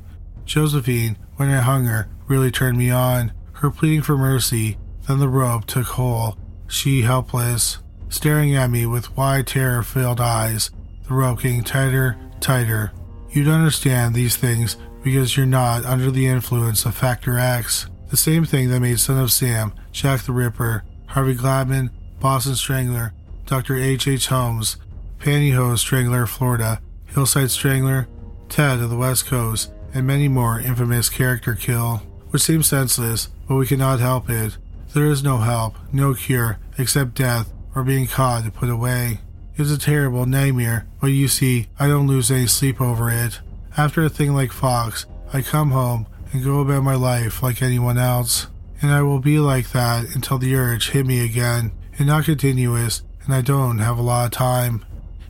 Josephine, 0.46 1.18
when 1.36 1.50
I 1.50 1.62
hung 1.62 1.86
her, 1.86 2.08
really 2.28 2.52
turned 2.52 2.78
me 2.78 2.90
on. 2.90 3.34
Her 3.54 3.70
pleading 3.70 4.02
for 4.02 4.18
mercy, 4.18 4.78
then 5.08 5.20
the 5.20 5.30
rope 5.30 5.66
took 5.66 5.88
hold. 5.88 6.38
She 6.68 7.02
helpless, 7.02 7.80
staring 8.10 8.56
at 8.56 8.70
me 8.70 8.86
with 8.86 9.16
wide 9.16 9.48
terror 9.48 9.84
filled 9.84 10.20
eyes, 10.20 10.70
the 11.08 11.14
rope 11.14 11.42
getting 11.42 11.64
tighter, 11.64 12.18
tighter. 12.40 12.92
You'd 13.32 13.48
understand 13.48 14.14
these 14.14 14.36
things 14.36 14.78
because 15.04 15.38
you're 15.38 15.46
not 15.46 15.86
under 15.86 16.12
the 16.12 16.28
influence 16.28 16.86
of 16.86 16.96
Factor 16.96 17.38
X, 17.38 17.88
the 18.10 18.18
same 18.18 18.46
thing 18.46 18.70
that 18.70 18.82
made 18.82 19.00
Son 19.00 19.18
of 19.18 19.32
Sam, 19.32 19.74
Jack 19.92 20.22
the 20.24 20.34
Ripper, 20.34 20.84
Harvey 21.08 21.36
Glatman, 21.36 21.90
Boston 22.20 22.56
Strangler, 22.56 23.14
Dr. 23.46 23.76
H. 23.78 24.08
H. 24.08 24.28
Holmes, 24.28 24.78
Pantyhose 25.20 25.80
Strangler 25.80 26.26
Florida, 26.26 26.82
Hillside 27.06 27.52
Strangler, 27.52 28.08
Ted 28.50 28.80
of 28.80 28.90
the 28.90 28.98
West 28.98 29.26
Coast, 29.26 29.72
and 29.94 30.06
many 30.06 30.28
more 30.28 30.60
infamous 30.60 31.10
character 31.10 31.56
kill, 31.56 32.02
which 32.30 32.42
seems 32.42 32.68
senseless, 32.68 33.30
but 33.48 33.56
we 33.56 33.66
cannot 33.66 34.00
help 34.00 34.30
it. 34.30 34.58
There 34.98 35.06
is 35.06 35.22
no 35.22 35.38
help, 35.38 35.76
no 35.94 36.16
cure, 36.16 36.58
except 36.80 37.14
death 37.14 37.54
or 37.76 37.84
being 37.84 38.08
caught 38.08 38.42
and 38.42 38.52
put 38.52 38.68
away. 38.68 39.20
It's 39.56 39.70
a 39.70 39.78
terrible 39.78 40.26
nightmare, 40.26 40.88
but 41.00 41.12
you 41.12 41.28
see, 41.28 41.68
I 41.78 41.86
don't 41.86 42.08
lose 42.08 42.32
any 42.32 42.48
sleep 42.48 42.82
over 42.82 43.12
it. 43.12 43.40
After 43.78 44.04
a 44.04 44.10
thing 44.10 44.34
like 44.34 44.52
Fox, 44.52 45.06
I 45.32 45.44
come 45.44 45.70
home 45.70 46.08
and 46.34 46.44
go 46.44 46.62
about 46.62 46.82
my 46.82 46.96
life 46.96 47.44
like 47.44 47.62
anyone 47.62 48.00
else. 48.00 48.48
And 48.82 48.90
I 48.90 49.04
will 49.04 49.20
be 49.20 49.38
like 49.38 49.70
that 49.70 50.16
until 50.16 50.40
the 50.40 50.56
urge 50.56 50.90
hit 50.90 51.06
me 51.06 51.24
again, 51.24 51.74
and 52.00 52.08
not 52.08 52.26
continuous, 52.26 53.04
and 53.24 53.36
I 53.36 53.42
don't 53.42 53.78
have 53.78 54.00
a 54.00 54.02
lot 54.02 54.26
of 54.26 54.32
time. 54.32 54.84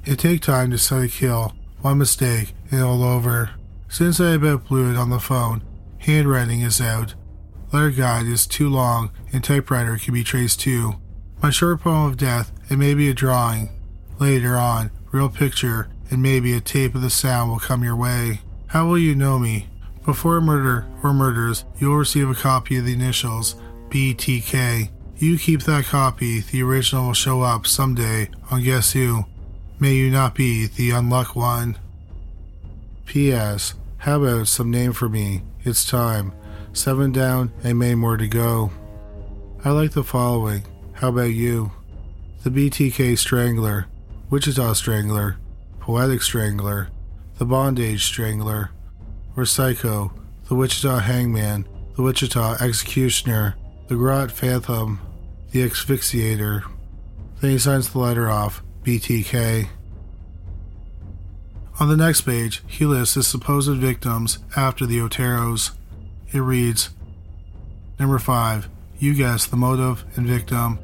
It 0.05 0.17
take 0.17 0.39
time 0.39 0.71
to 0.71 0.77
set 0.77 1.03
a 1.03 1.07
kill, 1.09 1.53
one 1.81 1.97
mistake, 1.97 2.53
and 2.71 2.81
all 2.81 3.03
over. 3.03 3.49
Since 3.89 4.21
I 4.21 4.35
about 4.35 4.69
blew 4.69 4.89
it 4.89 4.95
on 4.95 5.09
the 5.09 5.19
phone, 5.19 5.61
handwriting 5.97 6.61
is 6.61 6.79
out. 6.79 7.15
Letter 7.71 7.91
guide 7.91 8.25
is 8.25 8.47
too 8.47 8.69
long, 8.69 9.11
and 9.33 9.43
typewriter 9.43 9.97
can 9.97 10.13
be 10.13 10.23
traced 10.23 10.61
too. 10.61 10.95
My 11.41 11.49
short 11.49 11.81
poem 11.81 12.05
of 12.05 12.17
death, 12.17 12.51
and 12.69 12.79
maybe 12.79 13.09
a 13.09 13.13
drawing. 13.13 13.69
Later 14.19 14.55
on, 14.55 14.91
real 15.11 15.29
picture, 15.29 15.89
and 16.09 16.21
maybe 16.21 16.53
a 16.53 16.61
tape 16.61 16.95
of 16.95 17.01
the 17.01 17.09
sound 17.09 17.51
will 17.51 17.59
come 17.59 17.83
your 17.83 17.95
way. 17.95 18.41
How 18.67 18.87
will 18.87 18.97
you 18.97 19.15
know 19.15 19.37
me? 19.37 19.67
Before 20.05 20.39
murder 20.39 20.87
or 21.03 21.13
murders, 21.13 21.65
you 21.79 21.89
will 21.89 21.97
receive 21.97 22.29
a 22.29 22.35
copy 22.35 22.77
of 22.77 22.85
the 22.85 22.93
initials 22.93 23.55
BTK. 23.89 24.89
You 25.17 25.37
keep 25.37 25.63
that 25.63 25.85
copy, 25.85 26.39
the 26.39 26.63
original 26.63 27.07
will 27.07 27.13
show 27.13 27.41
up 27.41 27.67
someday 27.67 28.29
on 28.49 28.63
Guess 28.63 28.93
Who. 28.93 29.25
May 29.79 29.95
you 29.95 30.09
not 30.09 30.33
be 30.33 30.67
the 30.67 30.91
unluck 30.91 31.35
one. 31.35 31.77
P.S. 33.05 33.75
How 33.97 34.21
about 34.21 34.47
some 34.47 34.71
name 34.71 34.93
for 34.93 35.09
me? 35.09 35.43
It's 35.63 35.85
time. 35.85 36.31
Seven 36.77 37.11
down 37.11 37.51
and 37.63 37.79
many 37.79 37.95
more 37.95 38.17
to 38.17 38.27
go. 38.27 38.69
I 39.65 39.71
like 39.71 39.93
the 39.93 40.03
following. 40.03 40.63
How 40.93 41.09
about 41.09 41.33
you? 41.33 41.71
The 42.43 42.51
BTK 42.51 43.17
Strangler, 43.17 43.87
Wichita 44.29 44.73
Strangler, 44.73 45.37
Poetic 45.79 46.21
Strangler, 46.21 46.89
The 47.39 47.45
Bondage 47.45 48.05
Strangler, 48.05 48.69
or 49.35 49.43
Psycho, 49.43 50.13
The 50.49 50.53
Wichita 50.53 50.99
Hangman, 50.99 51.67
The 51.95 52.03
Wichita 52.03 52.57
Executioner, 52.61 53.55
The 53.87 53.95
Garrote 53.95 54.31
Phantom, 54.31 54.99
The 55.49 55.67
Asphyxiator. 55.67 56.63
Then 57.41 57.51
he 57.51 57.57
signs 57.57 57.89
the 57.89 57.97
letter 57.97 58.29
off, 58.29 58.61
BTK. 58.83 59.67
On 61.79 61.89
the 61.89 61.97
next 61.97 62.21
page, 62.21 62.61
he 62.67 62.85
lists 62.85 63.15
his 63.15 63.25
supposed 63.25 63.75
victims 63.77 64.37
after 64.55 64.85
the 64.85 64.99
Oteros. 64.99 65.71
It 66.33 66.39
reads 66.39 66.89
Number 67.99 68.19
5. 68.19 68.69
You 68.99 69.13
guess 69.13 69.45
the 69.45 69.55
motive 69.55 70.03
and 70.15 70.27
victim. 70.27 70.79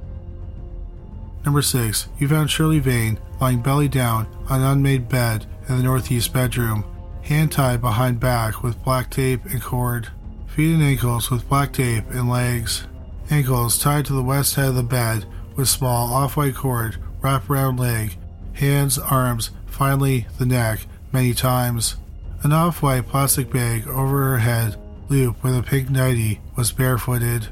Number 1.44 1.62
6. 1.62 2.08
You 2.20 2.28
found 2.28 2.50
Shirley 2.50 2.80
Vane 2.80 3.20
lying 3.42 3.62
belly 3.62 3.88
down 3.88 4.28
on 4.50 4.62
an 4.62 4.68
unmade 4.68 5.10
bed 5.10 5.46
in 5.68 5.78
the 5.78 5.84
northeast 5.84 6.34
bedroom, 6.34 6.86
hand 7.24 7.52
tied 7.52 7.82
behind 7.82 8.20
back 8.20 8.64
with 8.64 8.84
black 8.84 9.10
tape 9.10 9.46
and 9.46 9.62
cord, 9.62 10.10
feet 10.48 10.74
and 10.74 10.84
ankles 10.84 11.30
with 11.30 11.50
black 11.50 11.74
tape 11.74 12.06
and 12.12 12.30
legs, 12.30 12.88
ankles 13.30 13.80
tied 13.80 14.06
to 14.06 14.14
the 14.14 14.24
west 14.24 14.56
head 14.56 14.70
of 14.70 14.76
the 14.76 14.84
bed 14.84 15.26
with 15.56 15.68
small 15.68 16.14
off 16.14 16.38
white 16.38 16.56
cord 16.56 16.98
wrapped 17.22 17.50
around 17.50 17.80
leg, 17.80 18.18
hands, 18.54 18.98
arms, 18.98 19.52
finally 19.66 20.28
the 20.38 20.46
neck, 20.46 20.86
many 21.12 21.34
times. 21.34 21.96
An 22.44 22.52
off 22.52 22.82
white 22.82 23.08
plastic 23.08 23.52
bag 23.52 23.88
over 23.88 24.32
her 24.32 24.40
head, 24.40 24.78
looped 25.10 25.44
with 25.44 25.58
a 25.58 25.64
pink 25.64 25.90
nightie, 25.90 26.42
was 26.56 26.72
barefooted. 26.72 27.50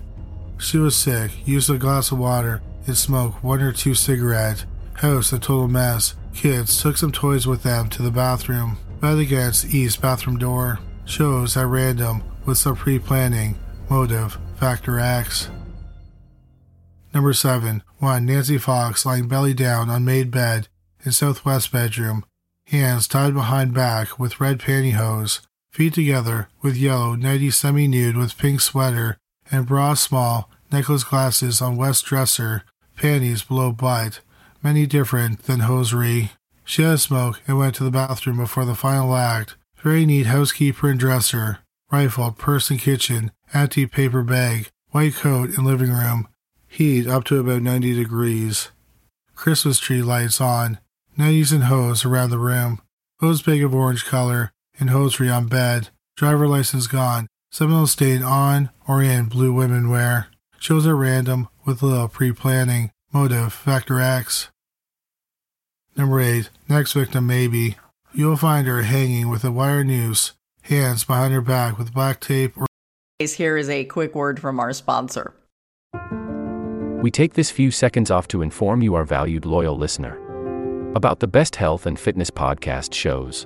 She 0.58 0.78
was 0.78 0.96
sick, 0.96 1.32
used 1.48 1.70
a 1.70 1.78
glass 1.78 2.12
of 2.12 2.20
water, 2.20 2.62
and 2.86 2.98
smoked 2.98 3.44
one 3.44 3.62
or 3.62 3.72
two 3.72 3.96
cigarettes. 3.96 4.66
House 4.94 5.34
a 5.34 5.40
total 5.40 5.68
mess. 5.68 6.16
Kids 6.34 6.82
took 6.82 6.98
some 6.98 7.12
toys 7.12 7.48
with 7.48 7.64
them 7.64 7.90
to 7.90 8.02
the 8.02 8.12
bathroom. 8.12 8.78
Bed 9.00 9.18
against 9.18 9.74
east 9.74 10.02
bathroom 10.02 10.38
door. 10.38 10.80
Shows 11.06 11.58
at 11.58 11.66
random 11.66 12.24
with 12.46 12.58
some 12.58 12.76
pre 12.76 13.00
planning. 13.00 13.58
Motive 13.90 14.38
Factor 14.56 15.00
X. 15.00 15.50
Number 17.14 17.34
7. 17.34 17.84
1. 17.98 18.26
Nancy 18.26 18.58
Fox 18.58 19.06
lying 19.06 19.28
belly 19.28 19.54
down 19.54 19.90
on 19.90 20.06
made 20.06 20.32
bed 20.32 20.68
in 21.04 21.12
southwest 21.12 21.72
bedroom. 21.72 22.24
Hands 22.68 23.06
tied 23.08 23.34
behind 23.34 23.74
back 23.74 24.18
with 24.18 24.40
red 24.40 24.60
pantyhose. 24.60 25.42
Feet 25.72 25.94
together 25.94 26.50
with 26.62 26.76
yellow 26.76 27.16
nighty 27.16 27.50
semi 27.50 27.88
nude 27.88 28.18
with 28.18 28.38
pink 28.38 28.60
sweater 28.60 29.18
and 29.50 29.66
bra 29.66 29.94
small 29.94 30.50
necklace 30.70 31.06
glasses 31.06 31.62
on 31.62 31.78
west 31.78 32.06
dresser 32.06 32.64
panties 32.98 33.44
below 33.44 33.72
butt, 33.72 34.20
many 34.62 34.86
different 34.86 35.44
than 35.44 35.62
hosiery. 35.62 36.32
She 36.66 36.84
had 36.84 36.96
a 36.96 36.98
smoke 36.98 37.42
and 37.48 37.58
went 37.58 37.76
to 37.76 37.84
the 37.84 37.92
bathroom 37.92 38.38
before 38.38 38.66
the 38.66 38.76
final 38.76 39.16
act. 39.16 39.56
Very 39.82 40.06
neat 40.06 40.28
housekeeper 40.28 40.90
and 40.90 41.00
dresser, 41.00 41.60
rifle, 41.92 42.32
purse 42.32 42.70
and 42.70 42.80
kitchen, 42.80 43.32
anti 43.54 43.86
paper 43.86 44.24
bag, 44.24 44.70
white 44.90 45.16
coat 45.16 45.58
in 45.58 45.64
living 45.64 45.92
room, 45.92 46.28
heat 46.68 47.08
up 47.08 47.24
to 47.26 47.40
about 47.40 47.62
90 47.62 47.96
degrees. 47.96 48.70
Christmas 49.36 49.80
tree 49.80 50.04
lights 50.04 50.40
on, 50.40 50.80
nighties 51.18 51.52
and 51.52 51.64
hose 51.64 52.06
around 52.06 52.30
the 52.30 52.38
room, 52.38 52.82
hose 53.20 53.42
bag 53.42 53.64
of 53.64 53.74
orange 53.74 54.06
color, 54.06 54.52
and 54.82 54.90
hosiery 54.90 55.30
on 55.30 55.48
bed, 55.48 55.90
driver 56.18 56.48
license 56.48 56.88
gone, 56.88 57.28
seminal 57.52 57.88
stain 57.88 58.24
on 58.24 58.72
or 58.88 59.02
in 59.02 59.26
blue 59.26 59.54
women 59.54 59.90
wear. 59.90 60.28
Shows 60.60 60.86
at 60.86 60.94
random 60.94 61.48
with 61.66 61.82
little 61.82 62.10
pre 62.10 62.34
planning. 62.34 62.92
Motive 63.14 63.52
Factor 63.52 64.00
X. 64.00 64.50
Number 65.98 66.22
8. 66.22 66.50
Next 66.70 66.94
victim, 66.94 67.28
maybe. 67.28 67.76
You 68.14 68.28
will 68.28 68.38
find 68.38 68.68
her 68.68 68.84
hanging 68.84 69.28
with 69.28 69.44
a 69.44 69.52
wire 69.52 69.84
noose, 69.84 70.32
hands 70.62 71.04
behind 71.04 71.34
her 71.34 71.42
back 71.42 71.78
with 71.78 71.94
black 71.94 72.22
tape 72.22 72.58
or. 72.58 72.68
Here 73.20 73.58
is 73.58 73.70
a 73.70 73.84
quick 73.84 74.16
word 74.16 74.40
from 74.40 74.60
our 74.60 74.72
sponsor. 74.72 75.34
We 77.02 77.12
take 77.12 77.34
this 77.34 77.52
few 77.52 77.70
seconds 77.70 78.10
off 78.10 78.30
to 78.30 78.42
inform 78.42 78.82
you, 78.82 78.96
our 78.96 79.04
valued 79.04 79.46
loyal 79.46 79.78
listener, 79.78 80.18
about 80.96 81.20
the 81.20 81.28
best 81.28 81.58
health 81.58 81.86
and 81.86 82.00
fitness 82.00 82.32
podcast 82.32 82.94
shows 82.94 83.46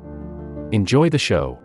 Enjoy 0.71 1.09
the 1.09 1.19
show. 1.19 1.59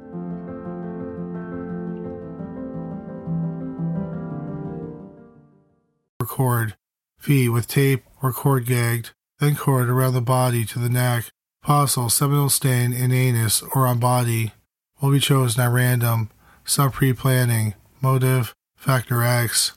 Record. 6.20 6.76
Feet 7.18 7.48
with 7.48 7.68
tape 7.68 8.04
or 8.22 8.32
cord 8.32 8.66
gagged, 8.66 9.10
then 9.38 9.56
cord 9.56 9.88
around 9.88 10.14
the 10.14 10.20
body 10.20 10.64
to 10.64 10.78
the 10.78 10.88
neck. 10.88 11.26
Possible 11.62 12.10
seminal 12.10 12.48
stain 12.48 12.92
in 12.92 13.10
anus 13.12 13.62
or 13.74 13.86
on 13.86 13.98
body 13.98 14.52
will 15.00 15.12
be 15.12 15.20
chosen 15.20 15.62
at 15.62 15.72
random. 15.72 16.30
Some 16.64 16.90
pre 16.90 17.12
planning. 17.12 17.74
Motive. 18.00 18.54
Factor 18.76 19.22
X. 19.22 19.72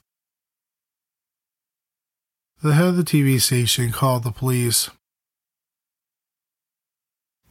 The 2.61 2.73
head 2.73 2.87
of 2.87 2.97
the 2.97 3.03
TV 3.03 3.39
station 3.39 3.91
called 3.91 4.23
the 4.23 4.31
police. 4.31 4.89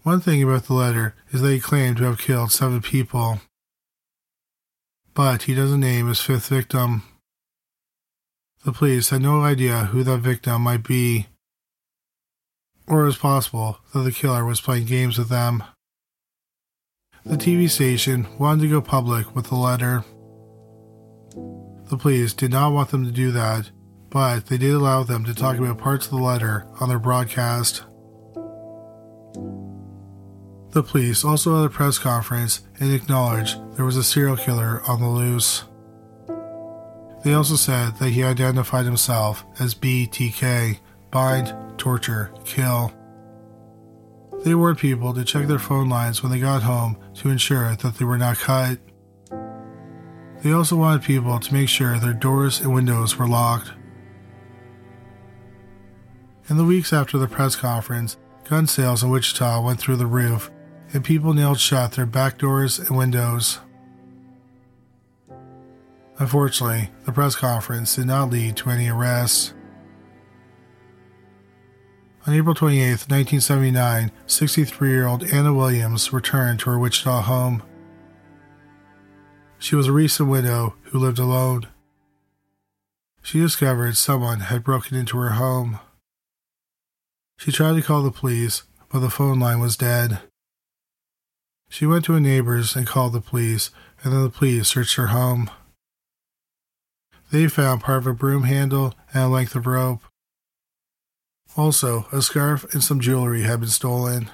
One 0.09 0.21
thing 0.21 0.43
about 0.43 0.65
the 0.65 0.73
letter 0.73 1.15
is 1.33 1.43
that 1.43 1.53
he 1.53 1.61
claimed 1.61 1.99
to 1.99 2.05
have 2.05 2.19
killed 2.19 2.51
seven 2.51 2.81
people, 2.81 3.43
but 5.13 5.43
he 5.43 5.55
doesn't 5.55 5.81
name 5.81 6.09
his 6.09 6.23
fifth 6.23 6.49
victim. 6.49 7.03
The 8.65 8.73
police 8.73 9.11
had 9.11 9.21
no 9.21 9.43
idea 9.43 9.85
who 9.85 10.03
that 10.05 10.21
victim 10.21 10.63
might 10.63 10.83
be, 10.83 11.27
or 12.87 13.03
it 13.03 13.05
was 13.05 13.19
possible 13.19 13.81
that 13.93 13.99
the 14.01 14.11
killer 14.11 14.47
was 14.47 14.63
playing 14.63 14.87
games 14.87 15.19
with 15.19 15.29
them. 15.29 15.63
The 17.27 17.37
TV 17.37 17.69
station 17.69 18.29
wanted 18.39 18.63
to 18.63 18.71
go 18.71 18.81
public 18.81 19.37
with 19.37 19.49
the 19.49 19.57
letter. 19.57 20.05
The 21.91 21.99
police 21.99 22.33
did 22.33 22.53
not 22.53 22.73
want 22.73 22.89
them 22.89 23.05
to 23.05 23.13
do 23.13 23.31
that, 23.33 23.71
but 24.09 24.47
they 24.47 24.57
did 24.57 24.73
allow 24.73 25.03
them 25.03 25.27
to 25.27 25.35
talk 25.35 25.59
about 25.59 25.77
parts 25.77 26.07
of 26.07 26.13
the 26.13 26.17
letter 26.17 26.67
on 26.81 26.89
their 26.89 26.99
broadcast. 26.99 27.83
The 30.79 30.85
police 30.85 31.25
also 31.25 31.55
held 31.55 31.67
a 31.67 31.71
press 31.71 31.99
conference 31.99 32.63
and 32.79 32.93
acknowledged 32.93 33.59
there 33.75 33.85
was 33.85 33.97
a 33.97 34.05
serial 34.05 34.37
killer 34.37 34.81
on 34.87 35.01
the 35.01 35.09
loose. 35.09 35.65
They 37.25 37.35
also 37.35 37.57
said 37.57 37.97
that 37.97 38.11
he 38.11 38.23
identified 38.23 38.85
himself 38.85 39.45
as 39.59 39.75
BTK 39.75 40.79
bind, 41.11 41.53
torture, 41.79 42.33
kill. 42.45 42.93
They 44.45 44.55
warned 44.55 44.79
people 44.79 45.13
to 45.15 45.25
check 45.25 45.49
their 45.49 45.59
phone 45.59 45.89
lines 45.89 46.23
when 46.23 46.31
they 46.31 46.39
got 46.39 46.63
home 46.63 46.97
to 47.15 47.31
ensure 47.31 47.75
that 47.75 47.97
they 47.97 48.05
were 48.05 48.17
not 48.17 48.39
cut. 48.39 48.79
They 50.45 50.53
also 50.53 50.77
wanted 50.77 51.03
people 51.03 51.41
to 51.41 51.55
make 51.55 51.69
sure 51.69 51.99
their 51.99 52.13
doors 52.13 52.61
and 52.61 52.73
windows 52.73 53.19
were 53.19 53.27
locked. 53.27 53.73
In 56.49 56.57
the 56.57 56.65
weeks 56.65 56.93
after 56.93 57.19
the 57.19 57.27
press 57.27 57.57
conference, 57.57 58.17
gun 58.49 58.69
sales 58.69 59.03
in 59.03 59.11
Wichita 59.11 59.61
went 59.61 59.81
through 59.81 59.97
the 59.97 60.07
roof, 60.07 60.53
and 60.93 61.05
people 61.05 61.35
nailed 61.35 61.61
shut 61.61 61.93
their 61.93 62.07
back 62.07 62.39
doors 62.39 62.79
and 62.79 62.97
windows. 62.97 63.61
Unfortunately, 66.19 66.91
the 67.05 67.13
press 67.13 67.37
conference 67.37 67.97
did 67.97 68.07
not 68.07 68.31
lead 68.31 68.57
to 68.57 68.71
any 68.71 68.89
arrests. 68.89 69.55
On 72.27 72.35
April 72.35 72.55
28, 72.55 73.09
1979, 73.09 74.11
63 74.27 74.91
year 74.91 75.07
old 75.07 75.23
Anna 75.33 75.55
Williams 75.55 76.13
returned 76.13 76.61
to 76.61 76.71
her 76.71 76.79
Wichita 76.79 77.23
home. 77.23 77.63
She 79.59 79.77
was 79.77 79.87
a 79.87 79.93
recent 79.93 80.29
widow 80.29 80.75
who 80.85 80.99
lived 80.99 81.19
alone. 81.19 81.69
She 83.23 83.41
discovered 83.41 83.97
someone 83.97 84.41
had 84.41 84.65
broken 84.65 84.97
into 84.97 85.19
her 85.19 85.31
home. 85.31 85.79
She 87.39 87.53
tried 87.53 87.75
to 87.75 87.83
call 87.83 88.03
the 88.03 88.11
police, 88.11 88.65
but 88.91 89.01
the 89.01 89.11
phone 89.11 89.39
line 89.39 89.61
was 89.61 89.77
dead. 89.77 90.21
She 91.69 91.87
went 91.87 92.05
to 92.07 92.15
a 92.15 92.21
neighbor's 92.21 92.75
and 92.75 92.87
called 92.87 93.13
the 93.13 93.21
police, 93.21 93.71
and 94.03 94.13
then 94.13 94.23
the 94.23 94.31
police 94.31 94.69
searched 94.69 94.97
her 94.97 95.09
home. 95.09 95.51
They 97.31 97.47
found 97.49 97.83
part 97.83 97.99
of 97.99 98.07
a 98.07 98.15
broom 98.15 98.45
handle 98.45 98.95
and 99.13 99.25
a 99.25 99.29
length 99.29 99.55
of 99.55 99.67
rope. 99.67 100.01
Also, 101.57 102.07
a 102.13 102.23
scarf 102.23 102.73
and 102.73 102.83
some 102.83 103.01
jewelry 103.01 103.43
had 103.43 103.61
been 103.61 103.69
stolen. 103.69 104.31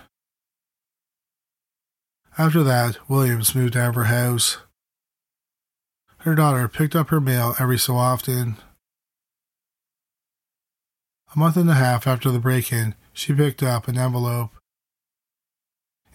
After 2.39 2.63
that, 2.63 2.99
Williams 3.09 3.55
moved 3.55 3.77
out 3.77 3.91
of 3.91 3.95
her 3.95 4.05
house. 4.05 4.59
Her 6.19 6.35
daughter 6.35 6.69
picked 6.69 6.97
up 6.97 7.09
her 7.09 7.21
mail 7.21 7.55
every 7.59 7.79
so 7.79 7.97
often. 7.97 8.57
A 11.35 11.39
month 11.39 11.57
and 11.57 11.69
a 11.69 11.75
half 11.75 12.07
after 12.07 12.31
the 12.31 12.39
break 12.39 12.73
in, 12.73 12.95
she 13.13 13.35
picked 13.35 13.63
up 13.63 13.89
an 13.89 13.99
envelope. 13.99 14.54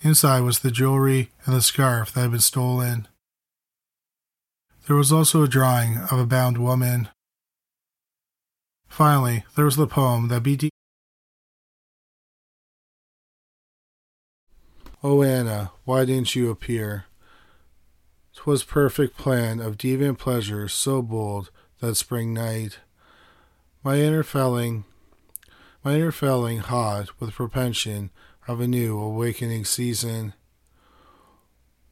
Inside 0.01 0.41
was 0.41 0.59
the 0.59 0.71
jewelry 0.71 1.31
and 1.45 1.53
the 1.53 1.62
scarf 1.62 2.13
that 2.13 2.21
had 2.21 2.31
been 2.31 2.39
stolen. 2.39 3.07
There 4.88 4.95
was 4.95 5.12
also 5.12 5.43
a 5.43 5.47
drawing 5.47 5.97
of 5.97 6.17
a 6.17 6.25
bound 6.25 6.57
woman. 6.57 7.09
Finally, 8.88 9.43
there 9.55 9.65
was 9.65 9.75
the 9.75 9.88
poem 9.88 10.29
that 10.29 10.41
BT. 10.41 10.69
Oh, 15.03 15.21
Anna, 15.21 15.71
why 15.83 16.05
didn't 16.05 16.35
you 16.35 16.49
appear? 16.49 17.05
'Twas 18.33 18.63
perfect 18.63 19.17
plan 19.17 19.59
of 19.59 19.77
deviant 19.77 20.17
pleasure 20.17 20.69
so 20.69 21.01
bold 21.01 21.51
that 21.79 21.95
spring 21.95 22.33
night. 22.33 22.79
My 23.83 23.97
inner 23.97 24.23
felling, 24.23 24.85
my 25.83 25.95
inner 25.95 26.13
felling 26.13 26.59
hot 26.59 27.09
with 27.19 27.33
propension 27.33 28.12
of 28.49 28.59
a 28.59 28.67
new 28.67 28.99
awakening 28.99 29.63
season. 29.63 30.33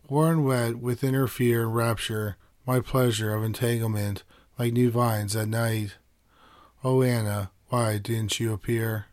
Worn 0.09 0.43
wet 0.43 0.79
with 0.79 1.03
inner 1.03 1.27
fear 1.27 1.65
and 1.65 1.75
rapture, 1.75 2.35
my 2.65 2.79
pleasure 2.79 3.35
of 3.35 3.43
entanglement 3.43 4.23
like 4.57 4.73
new 4.73 4.89
vines 4.89 5.35
at 5.35 5.49
night. 5.49 5.97
Oh, 6.83 7.03
Anna, 7.03 7.51
why 7.67 7.99
didn't 7.99 8.39
you 8.39 8.53
appear? 8.53 9.05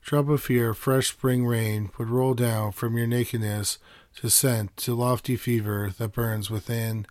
Drop 0.00 0.28
of 0.28 0.42
fear, 0.42 0.74
fresh 0.74 1.10
spring 1.10 1.46
rain 1.46 1.90
would 1.96 2.10
roll 2.10 2.34
down 2.34 2.72
from 2.72 2.98
your 2.98 3.06
nakedness 3.06 3.78
to 4.16 4.28
scent 4.28 4.76
to 4.78 4.96
lofty 4.96 5.36
fever 5.36 5.94
that 5.96 6.12
burns 6.12 6.50
within. 6.50 7.06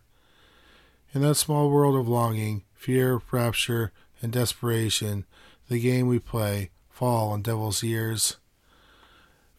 In 1.13 1.21
that 1.21 1.35
small 1.35 1.71
world 1.71 1.95
of 1.95 2.05
longing, 2.05 2.63
fear, 2.73 3.21
rapture, 3.31 3.93
and 4.21 4.33
desperation, 4.33 5.25
the 5.69 5.79
game 5.79 6.07
we 6.07 6.19
play, 6.19 6.71
fall 6.89 7.31
on 7.31 7.41
devil's 7.41 7.81
ears. 7.81 8.35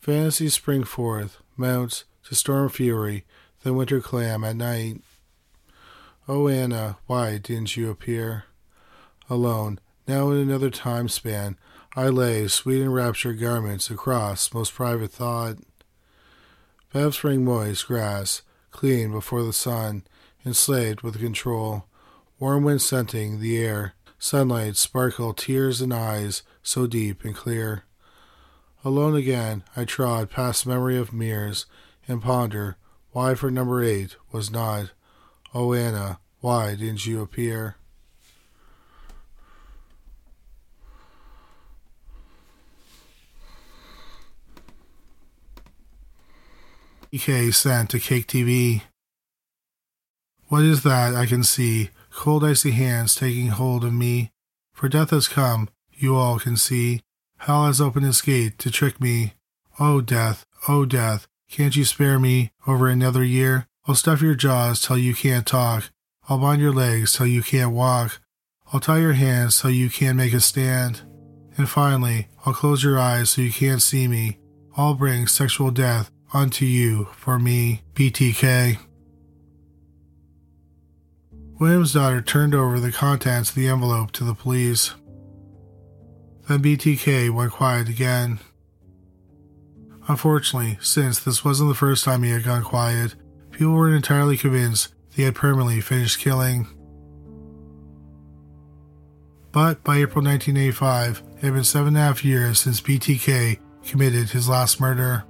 Fantasies 0.02 0.54
spring 0.54 0.82
forth, 0.82 1.38
mounts 1.56 2.02
to 2.24 2.34
storm 2.34 2.68
fury, 2.68 3.24
then 3.62 3.76
winter 3.76 4.00
clam 4.00 4.42
at 4.42 4.56
night. 4.56 5.00
Oh, 6.26 6.48
Anna, 6.48 6.98
why 7.06 7.38
didn't 7.38 7.76
you 7.76 7.88
appear? 7.88 8.46
Alone, 9.30 9.78
now 10.08 10.30
in 10.30 10.38
another 10.38 10.70
time 10.70 11.08
span, 11.08 11.56
I 11.94 12.08
lay 12.08 12.48
sweet 12.48 12.82
enraptured 12.82 13.38
garments 13.38 13.92
across 13.92 14.52
most 14.52 14.74
private 14.74 15.12
thought. 15.12 15.58
Bev 16.92 17.14
spring 17.14 17.44
moist 17.44 17.86
grass, 17.86 18.42
clean 18.72 19.12
before 19.12 19.44
the 19.44 19.52
sun, 19.52 20.02
enslaved 20.44 21.02
with 21.02 21.20
control, 21.20 21.84
warm 22.40 22.64
wind 22.64 22.82
scenting 22.82 23.38
the 23.38 23.56
air, 23.56 23.94
sunlight 24.18 24.76
sparkle 24.76 25.32
tears 25.32 25.80
and 25.80 25.94
eyes 25.94 26.42
so 26.60 26.88
deep 26.88 27.22
and 27.22 27.36
clear. 27.36 27.84
Alone 28.84 29.14
again, 29.14 29.62
I 29.76 29.84
trod 29.84 30.28
past 30.28 30.66
memory 30.66 30.96
of 30.98 31.12
mirrors 31.12 31.66
and 32.08 32.20
ponder 32.20 32.76
why 33.12 33.34
for 33.34 33.50
number 33.50 33.82
eight 33.82 34.16
was 34.32 34.50
not 34.50 34.90
Oh, 35.54 35.74
Anna, 35.74 36.18
why 36.40 36.74
didn't 36.74 37.06
you 37.06 37.20
appear? 37.20 37.76
EK 47.12 47.50
sent 47.50 47.90
to 47.90 48.00
KAKE 48.00 48.26
TV. 48.26 48.82
What 50.48 50.64
is 50.64 50.82
that 50.82 51.14
I 51.14 51.26
can 51.26 51.44
see? 51.44 51.90
Cold 52.10 52.42
icy 52.42 52.70
hands 52.70 53.14
taking 53.14 53.48
hold 53.48 53.84
of 53.84 53.92
me. 53.92 54.32
For 54.72 54.88
death 54.88 55.10
has 55.10 55.28
come, 55.28 55.68
you 55.92 56.16
all 56.16 56.38
can 56.38 56.56
see. 56.56 57.02
Hell 57.42 57.66
has 57.66 57.80
opened 57.80 58.06
its 58.06 58.22
gate 58.22 58.56
to 58.60 58.70
trick 58.70 59.00
me. 59.00 59.34
Oh, 59.80 60.00
death, 60.00 60.46
oh, 60.68 60.84
death, 60.84 61.26
can't 61.50 61.74
you 61.74 61.84
spare 61.84 62.20
me 62.20 62.52
over 62.68 62.86
another 62.86 63.24
year? 63.24 63.66
I'll 63.84 63.96
stuff 63.96 64.22
your 64.22 64.36
jaws 64.36 64.80
till 64.80 64.96
you 64.96 65.12
can't 65.12 65.44
talk. 65.44 65.90
I'll 66.28 66.38
bind 66.38 66.62
your 66.62 66.72
legs 66.72 67.14
till 67.14 67.26
you 67.26 67.42
can't 67.42 67.72
walk. 67.72 68.20
I'll 68.72 68.78
tie 68.78 69.00
your 69.00 69.14
hands 69.14 69.60
till 69.60 69.72
you 69.72 69.90
can't 69.90 70.16
make 70.16 70.32
a 70.32 70.38
stand. 70.38 71.02
And 71.56 71.68
finally, 71.68 72.28
I'll 72.46 72.54
close 72.54 72.84
your 72.84 72.96
eyes 72.96 73.30
so 73.30 73.42
you 73.42 73.52
can't 73.52 73.82
see 73.82 74.06
me. 74.06 74.38
I'll 74.76 74.94
bring 74.94 75.26
sexual 75.26 75.72
death 75.72 76.12
unto 76.32 76.64
you 76.64 77.08
for 77.16 77.40
me, 77.40 77.82
BTK. 77.94 78.78
William's 81.58 81.94
daughter 81.94 82.22
turned 82.22 82.54
over 82.54 82.78
the 82.78 82.92
contents 82.92 83.50
of 83.50 83.56
the 83.56 83.66
envelope 83.66 84.12
to 84.12 84.22
the 84.22 84.34
police. 84.34 84.94
Then 86.52 86.62
BTK 86.62 87.30
went 87.30 87.50
quiet 87.50 87.88
again. 87.88 88.38
Unfortunately, 90.06 90.76
since 90.82 91.18
this 91.18 91.42
wasn't 91.42 91.70
the 91.70 91.74
first 91.74 92.04
time 92.04 92.22
he 92.22 92.30
had 92.30 92.44
gone 92.44 92.62
quiet, 92.62 93.14
people 93.52 93.72
weren't 93.72 93.96
entirely 93.96 94.36
convinced 94.36 94.92
he 95.14 95.22
had 95.22 95.34
permanently 95.34 95.80
finished 95.80 96.18
killing. 96.18 96.66
But 99.50 99.82
by 99.82 99.96
April 99.96 100.22
1985, 100.22 101.22
it 101.36 101.40
had 101.40 101.54
been 101.54 101.64
seven 101.64 101.88
and 101.88 101.96
a 101.96 102.00
half 102.00 102.22
years 102.22 102.60
since 102.60 102.82
BTK 102.82 103.58
committed 103.86 104.28
his 104.28 104.46
last 104.46 104.78
murder. 104.78 105.24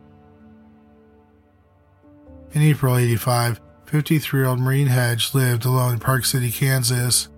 In 2.52 2.62
April 2.62 2.96
85, 2.96 3.60
53 3.86 4.40
year 4.40 4.48
old 4.48 4.58
Marine 4.58 4.88
Hedge 4.88 5.34
lived 5.34 5.66
alone 5.66 5.92
in 5.92 5.98
Park 6.00 6.24
City, 6.24 6.50
Kansas. 6.50 7.28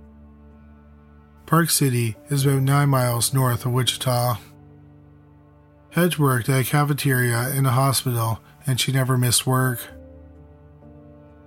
Park 1.47 1.69
City 1.69 2.17
is 2.31 2.47
about 2.47 2.63
nine 2.63 2.89
miles 2.89 3.35
north 3.35 3.67
of 3.67 3.73
Wichita. 3.73 4.39
Hedge 5.91 6.19
worked 6.19 6.49
at 6.49 6.61
a 6.61 6.65
cafeteria 6.65 7.51
in 7.51 7.67
a 7.67 7.71
hospital 7.71 8.41
and 8.67 8.81
she 8.81 8.93
never 8.93 9.19
missed 9.19 9.47
work. 9.47 9.81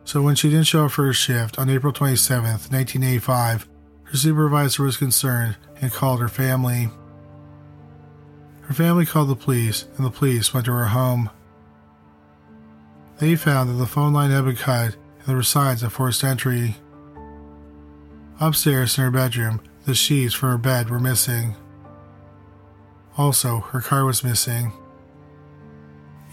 So 0.03 0.21
when 0.21 0.35
she 0.35 0.49
didn't 0.49 0.67
show 0.67 0.85
up 0.85 0.91
for 0.91 1.05
her 1.05 1.13
shift 1.13 1.57
on 1.57 1.69
April 1.69 1.91
27, 1.91 2.43
1985, 2.43 3.67
her 4.03 4.17
supervisor 4.17 4.83
was 4.83 4.97
concerned 4.97 5.57
and 5.81 5.91
called 5.91 6.21
her 6.21 6.29
family. 6.29 6.89
Her 8.61 8.73
family 8.73 9.05
called 9.05 9.29
the 9.29 9.35
police, 9.35 9.87
and 9.97 10.05
the 10.05 10.11
police 10.11 10.53
went 10.53 10.65
to 10.67 10.73
her 10.73 10.85
home. 10.85 11.29
They 13.19 13.35
found 13.35 13.69
that 13.69 13.73
the 13.73 13.87
phone 13.87 14.13
line 14.13 14.29
had 14.29 14.45
been 14.45 14.55
cut 14.55 14.93
and 14.93 15.25
there 15.25 15.35
were 15.35 15.43
signs 15.43 15.83
of 15.83 15.91
forced 15.91 16.23
entry. 16.23 16.77
Upstairs 18.39 18.97
in 18.97 19.03
her 19.03 19.11
bedroom, 19.11 19.61
the 19.88 19.95
sheets 19.95 20.33
from 20.33 20.49
her 20.49 20.57
bed 20.57 20.89
were 20.89 20.99
missing. 20.99 21.55
Also, 23.17 23.61
her 23.61 23.79
car 23.79 24.03
was 24.03 24.21
missing. 24.21 24.73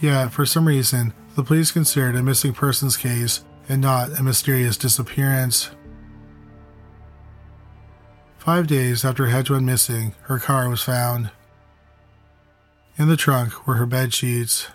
Yet, 0.01 0.33
for 0.33 0.45
some 0.45 0.67
reason, 0.67 1.13
the 1.35 1.43
police 1.43 1.71
considered 1.71 2.17
a 2.17 2.21
missing 2.21 2.53
persons 2.53 2.97
case 2.97 3.45
and 3.69 3.81
not 3.81 4.19
a 4.19 4.23
mysterious 4.23 4.75
disappearance. 4.75 5.71
Five 8.37 8.67
days 8.67 9.05
after 9.05 9.27
Hedge 9.27 9.49
went 9.49 9.63
missing, 9.63 10.13
her 10.23 10.37
car 10.37 10.69
was 10.69 10.83
found. 10.83 11.31
In 12.97 13.07
the 13.07 13.15
trunk 13.15 13.65
were 13.65 13.75
her 13.75 13.85
bed 13.85 14.13
sheets. 14.13 14.67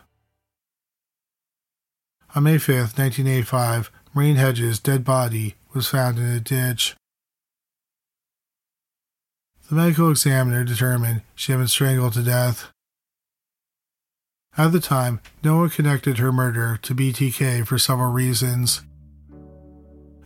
On 2.35 2.45
May 2.45 2.57
5, 2.57 2.99
1985, 2.99 3.91
Marine 4.15 4.37
Hedges' 4.37 4.79
dead 4.79 5.05
body 5.05 5.57
was 5.75 5.89
found 5.89 6.19
in 6.19 6.25
a 6.25 6.41
ditch. 6.41 6.97
The 9.71 9.77
medical 9.77 10.11
examiner 10.11 10.65
determined 10.65 11.23
she 11.37 11.53
had 11.53 11.59
been 11.59 11.69
strangled 11.69 12.15
to 12.15 12.25
death. 12.25 12.73
At 14.59 14.73
the 14.73 14.81
time, 14.81 15.21
no 15.45 15.59
one 15.59 15.71
connected 15.71 16.19
her 16.19 16.33
murder 16.33 16.77
to 16.83 16.93
BTK 16.93 17.65
for 17.65 17.79
several 17.79 18.11
reasons. 18.11 18.83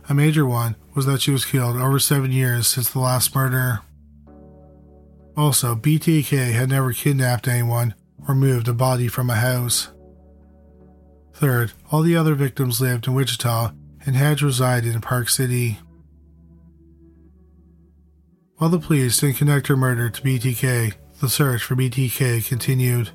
A 0.09 0.15
major 0.15 0.47
one 0.47 0.75
was 0.95 1.05
that 1.05 1.21
she 1.21 1.29
was 1.29 1.45
killed 1.45 1.77
over 1.77 1.99
seven 1.99 2.31
years 2.31 2.65
since 2.65 2.89
the 2.89 2.97
last 2.97 3.35
murder. 3.35 3.81
Also, 5.37 5.75
BTK 5.75 6.53
had 6.53 6.69
never 6.69 6.91
kidnapped 6.91 7.47
anyone 7.47 7.93
or 8.27 8.33
moved 8.33 8.67
a 8.67 8.73
body 8.73 9.07
from 9.07 9.29
a 9.29 9.35
house. 9.35 9.89
Third, 11.35 11.71
all 11.91 12.01
the 12.01 12.17
other 12.17 12.33
victims 12.33 12.81
lived 12.81 13.05
in 13.05 13.13
Wichita 13.13 13.73
and 14.07 14.15
Hedge 14.15 14.41
resided 14.41 14.95
in 14.95 15.01
Park 15.01 15.29
City. 15.29 15.77
While 18.57 18.69
the 18.69 18.79
police 18.79 19.19
didn't 19.19 19.35
connect 19.35 19.67
her 19.67 19.75
murder 19.75 20.09
to 20.09 20.21
BTK, 20.21 20.93
the 21.19 21.27
search 21.27 21.63
for 21.63 21.75
BTK 21.75 22.47
continued. 22.47 23.11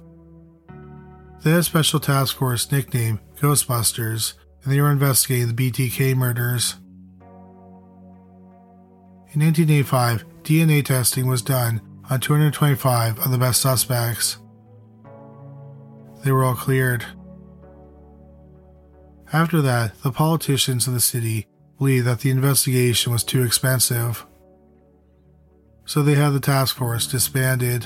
They 1.42 1.52
had 1.52 1.60
a 1.60 1.62
special 1.62 1.98
task 1.98 2.36
force 2.36 2.70
nicknamed 2.70 3.20
Ghostbusters, 3.40 4.34
and 4.62 4.70
they 4.70 4.82
were 4.82 4.90
investigating 4.90 5.54
the 5.54 5.70
BTK 5.70 6.14
murders. 6.14 6.74
In 9.32 9.40
1985, 9.40 10.26
DNA 10.42 10.84
testing 10.84 11.26
was 11.26 11.40
done 11.40 11.80
on 12.10 12.20
225 12.20 13.18
of 13.20 13.30
the 13.30 13.38
best 13.38 13.62
suspects. 13.62 14.36
They 16.22 16.32
were 16.32 16.44
all 16.44 16.54
cleared. 16.54 17.06
After 19.32 19.62
that, 19.62 20.02
the 20.02 20.12
politicians 20.12 20.86
in 20.86 20.92
the 20.92 21.00
city 21.00 21.46
believed 21.78 22.06
that 22.06 22.20
the 22.20 22.30
investigation 22.30 23.10
was 23.10 23.24
too 23.24 23.42
expensive 23.42 24.26
so 25.90 26.04
they 26.04 26.14
had 26.14 26.30
the 26.30 26.38
task 26.38 26.76
force 26.76 27.04
disbanded. 27.08 27.84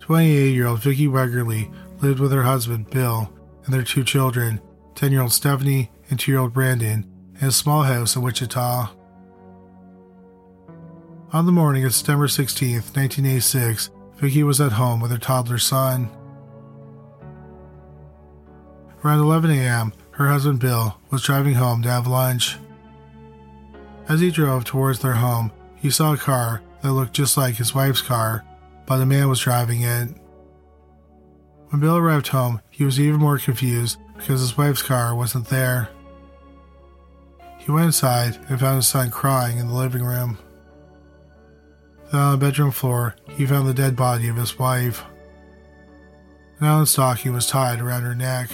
28 0.00 0.54
year 0.54 0.66
old 0.66 0.80
Vicki 0.80 1.06
Wegerle 1.06 1.70
lived 2.00 2.18
with 2.18 2.32
her 2.32 2.44
husband, 2.44 2.88
Bill, 2.88 3.30
and 3.62 3.74
their 3.74 3.82
two 3.82 4.04
children, 4.04 4.58
10 4.94 5.12
year 5.12 5.20
old 5.20 5.32
Stephanie 5.32 5.90
and 6.08 6.18
2 6.18 6.32
year 6.32 6.40
old 6.40 6.54
Brandon, 6.54 7.04
in 7.42 7.48
a 7.48 7.52
small 7.52 7.82
house 7.82 8.16
in 8.16 8.22
Wichita. 8.22 8.88
On 11.34 11.44
the 11.44 11.52
morning 11.52 11.84
of 11.84 11.94
September 11.94 12.26
16, 12.26 12.76
1986, 12.76 13.90
Vicki 14.16 14.42
was 14.42 14.62
at 14.62 14.72
home 14.72 15.02
with 15.02 15.10
her 15.10 15.18
toddler 15.18 15.58
son. 15.58 16.08
Around 19.04 19.20
11 19.20 19.50
a.m., 19.50 19.92
her 20.12 20.28
husband 20.28 20.60
Bill 20.60 20.98
was 21.10 21.22
driving 21.22 21.56
home 21.56 21.82
to 21.82 21.90
have 21.90 22.06
lunch. 22.06 22.56
As 24.08 24.20
he 24.20 24.30
drove 24.30 24.64
towards 24.64 24.98
their 24.98 25.14
home, 25.14 25.50
he 25.76 25.90
saw 25.90 26.12
a 26.12 26.18
car 26.18 26.62
that 26.82 26.92
looked 26.92 27.14
just 27.14 27.36
like 27.36 27.56
his 27.56 27.74
wife's 27.74 28.02
car, 28.02 28.44
but 28.86 29.00
a 29.00 29.06
man 29.06 29.28
was 29.28 29.40
driving 29.40 29.82
it. 29.82 30.08
When 31.68 31.80
Bill 31.80 31.96
arrived 31.96 32.28
home, 32.28 32.60
he 32.70 32.84
was 32.84 33.00
even 33.00 33.20
more 33.20 33.38
confused 33.38 33.98
because 34.16 34.40
his 34.40 34.58
wife's 34.58 34.82
car 34.82 35.14
wasn't 35.14 35.48
there. 35.48 35.88
He 37.58 37.70
went 37.70 37.86
inside 37.86 38.38
and 38.48 38.60
found 38.60 38.76
his 38.76 38.88
son 38.88 39.10
crying 39.10 39.56
in 39.56 39.68
the 39.68 39.74
living 39.74 40.04
room. 40.04 40.38
Then 42.12 42.20
on 42.20 42.32
the 42.32 42.46
bedroom 42.46 42.70
floor, 42.72 43.16
he 43.30 43.46
found 43.46 43.66
the 43.66 43.74
dead 43.74 43.96
body 43.96 44.28
of 44.28 44.36
his 44.36 44.58
wife. 44.58 45.02
A 46.60 46.64
nylon 46.64 46.86
stocking 46.86 47.32
was 47.32 47.46
tied 47.46 47.80
around 47.80 48.02
her 48.02 48.14
neck. 48.14 48.50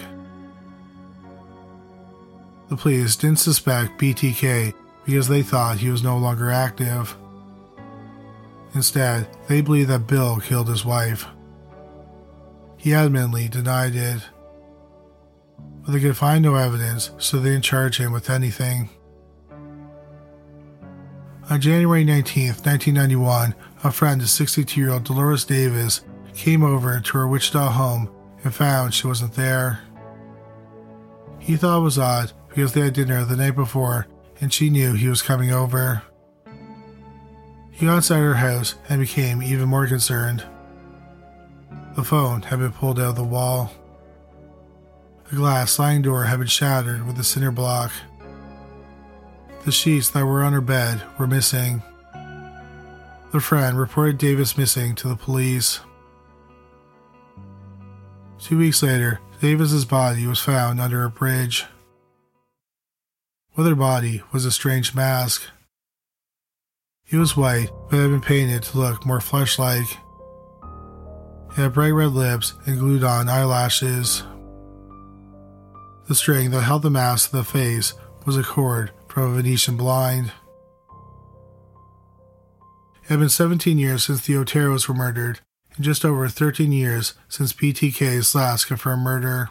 The 2.68 2.76
police 2.76 3.16
didn't 3.16 3.40
suspect 3.40 4.00
BTK 4.00 4.72
because 5.04 5.28
they 5.28 5.42
thought 5.42 5.78
he 5.78 5.90
was 5.90 6.02
no 6.02 6.18
longer 6.18 6.50
active. 6.50 7.16
Instead, 8.74 9.26
they 9.48 9.60
believed 9.60 9.90
that 9.90 10.06
Bill 10.06 10.38
killed 10.38 10.68
his 10.68 10.84
wife. 10.84 11.26
He 12.76 12.90
adamantly 12.90 13.50
denied 13.50 13.94
it. 13.94 14.22
But 15.82 15.92
they 15.92 16.00
could 16.00 16.16
find 16.16 16.42
no 16.42 16.54
evidence, 16.54 17.10
so 17.18 17.38
they 17.38 17.50
didn't 17.50 17.64
charge 17.64 17.98
him 17.98 18.12
with 18.12 18.30
anything. 18.30 18.90
On 21.50 21.60
January 21.60 22.04
19, 22.04 22.46
1991, 22.46 23.54
a 23.82 23.90
friend 23.90 24.20
of 24.20 24.28
62 24.28 24.80
year 24.80 24.90
old 24.90 25.04
Dolores 25.04 25.44
Davis 25.44 26.02
came 26.34 26.62
over 26.62 27.00
to 27.00 27.18
her 27.18 27.26
Wichita 27.26 27.72
home 27.72 28.08
and 28.44 28.54
found 28.54 28.94
she 28.94 29.06
wasn't 29.06 29.34
there. 29.34 29.80
He 31.40 31.56
thought 31.56 31.78
it 31.78 31.82
was 31.82 31.98
odd 31.98 32.32
because 32.48 32.72
they 32.72 32.82
had 32.82 32.94
dinner 32.94 33.24
the 33.24 33.36
night 33.36 33.56
before 33.56 34.06
and 34.40 34.52
she 34.52 34.70
knew 34.70 34.94
he 34.94 35.08
was 35.08 35.22
coming 35.22 35.52
over. 35.52 36.02
He 37.70 37.86
got 37.86 37.96
inside 37.96 38.18
her 38.18 38.34
house 38.34 38.74
and 38.88 39.00
became 39.00 39.42
even 39.42 39.68
more 39.68 39.86
concerned. 39.86 40.44
The 41.96 42.04
phone 42.04 42.42
had 42.42 42.58
been 42.58 42.72
pulled 42.72 42.98
out 42.98 43.10
of 43.10 43.16
the 43.16 43.24
wall. 43.24 43.72
The 45.30 45.36
glass 45.36 45.72
sliding 45.72 46.02
door 46.02 46.24
had 46.24 46.38
been 46.38 46.48
shattered 46.48 47.06
with 47.06 47.18
a 47.18 47.24
cinder 47.24 47.50
block. 47.50 47.92
The 49.64 49.72
sheets 49.72 50.10
that 50.10 50.24
were 50.24 50.42
on 50.42 50.52
her 50.52 50.60
bed 50.60 51.02
were 51.18 51.26
missing. 51.26 51.82
The 53.32 53.40
friend 53.40 53.78
reported 53.78 54.18
Davis 54.18 54.58
missing 54.58 54.94
to 54.96 55.08
the 55.08 55.16
police. 55.16 55.80
Two 58.38 58.58
weeks 58.58 58.82
later, 58.82 59.20
Davis's 59.40 59.84
body 59.84 60.26
was 60.26 60.40
found 60.40 60.80
under 60.80 61.04
a 61.04 61.10
bridge. 61.10 61.66
With 63.56 63.66
her 63.66 63.74
body 63.74 64.22
was 64.32 64.44
a 64.44 64.52
strange 64.52 64.94
mask. 64.94 65.42
It 67.08 67.16
was 67.16 67.36
white, 67.36 67.70
but 67.90 67.98
had 67.98 68.10
been 68.10 68.20
painted 68.20 68.62
to 68.62 68.78
look 68.78 69.04
more 69.04 69.20
flesh 69.20 69.58
like. 69.58 69.90
It 71.50 71.62
had 71.62 71.74
bright 71.74 71.90
red 71.90 72.12
lips 72.12 72.54
and 72.64 72.78
glued 72.78 73.02
on 73.02 73.28
eyelashes. 73.28 74.22
The 76.06 76.14
string 76.14 76.52
that 76.52 76.62
held 76.62 76.82
the 76.82 76.90
mask 76.90 77.30
to 77.30 77.38
the 77.38 77.44
face 77.44 77.94
was 78.24 78.36
a 78.36 78.44
cord 78.44 78.92
from 79.08 79.32
a 79.32 79.34
Venetian 79.34 79.76
blind. 79.76 80.32
It 83.02 83.08
had 83.08 83.18
been 83.18 83.28
17 83.28 83.78
years 83.78 84.04
since 84.04 84.24
the 84.24 84.34
Oteros 84.34 84.86
were 84.86 84.94
murdered, 84.94 85.40
and 85.74 85.84
just 85.84 86.04
over 86.04 86.28
13 86.28 86.70
years 86.70 87.14
since 87.28 87.52
BTK's 87.52 88.32
last 88.36 88.66
confirmed 88.66 89.02
murder. 89.02 89.48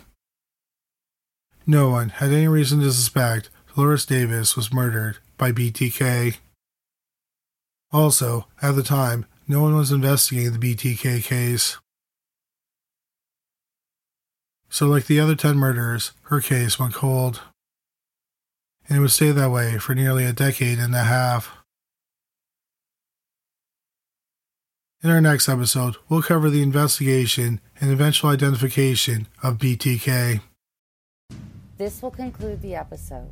No 1.68 1.90
one 1.90 2.10
had 2.10 2.32
any 2.32 2.48
reason 2.48 2.80
to 2.80 2.92
suspect 2.92 3.50
Dolores 3.80 4.06
Davis 4.06 4.58
was 4.58 4.74
murdered 4.74 5.20
by 5.38 5.54
BTK. 5.54 6.36
Also, 7.94 8.46
at 8.62 8.76
the 8.76 8.84
time, 8.84 9.26
no 9.48 9.62
one 9.62 9.74
was 9.74 9.90
investigating 9.90 10.52
the 10.52 10.76
BTK 10.76 11.24
case. 11.24 11.78
So, 14.68 14.86
like 14.88 15.06
the 15.06 15.22
other 15.22 15.34
10 15.34 15.56
murders, 15.56 16.12
her 16.24 16.42
case 16.42 16.78
went 16.78 16.94
cold. 16.94 17.40
And 18.90 18.98
it 18.98 19.00
would 19.00 19.12
stay 19.12 19.32
that 19.32 19.50
way 19.50 19.78
for 19.78 19.96
nearly 19.96 20.26
a 20.26 20.34
decade 20.34 20.78
and 20.78 20.94
a 20.94 21.04
half. 21.04 21.56
In 25.02 25.10
our 25.10 25.22
next 25.22 25.48
episode, 25.48 25.96
we'll 26.10 26.22
cover 26.22 26.50
the 26.50 26.62
investigation 26.62 27.62
and 27.80 27.92
eventual 27.92 28.30
identification 28.30 29.28
of 29.42 29.58
BTK. 29.58 30.42
This 31.78 32.02
will 32.02 32.12
conclude 32.12 32.62
the 32.62 32.76
episode. 32.76 33.32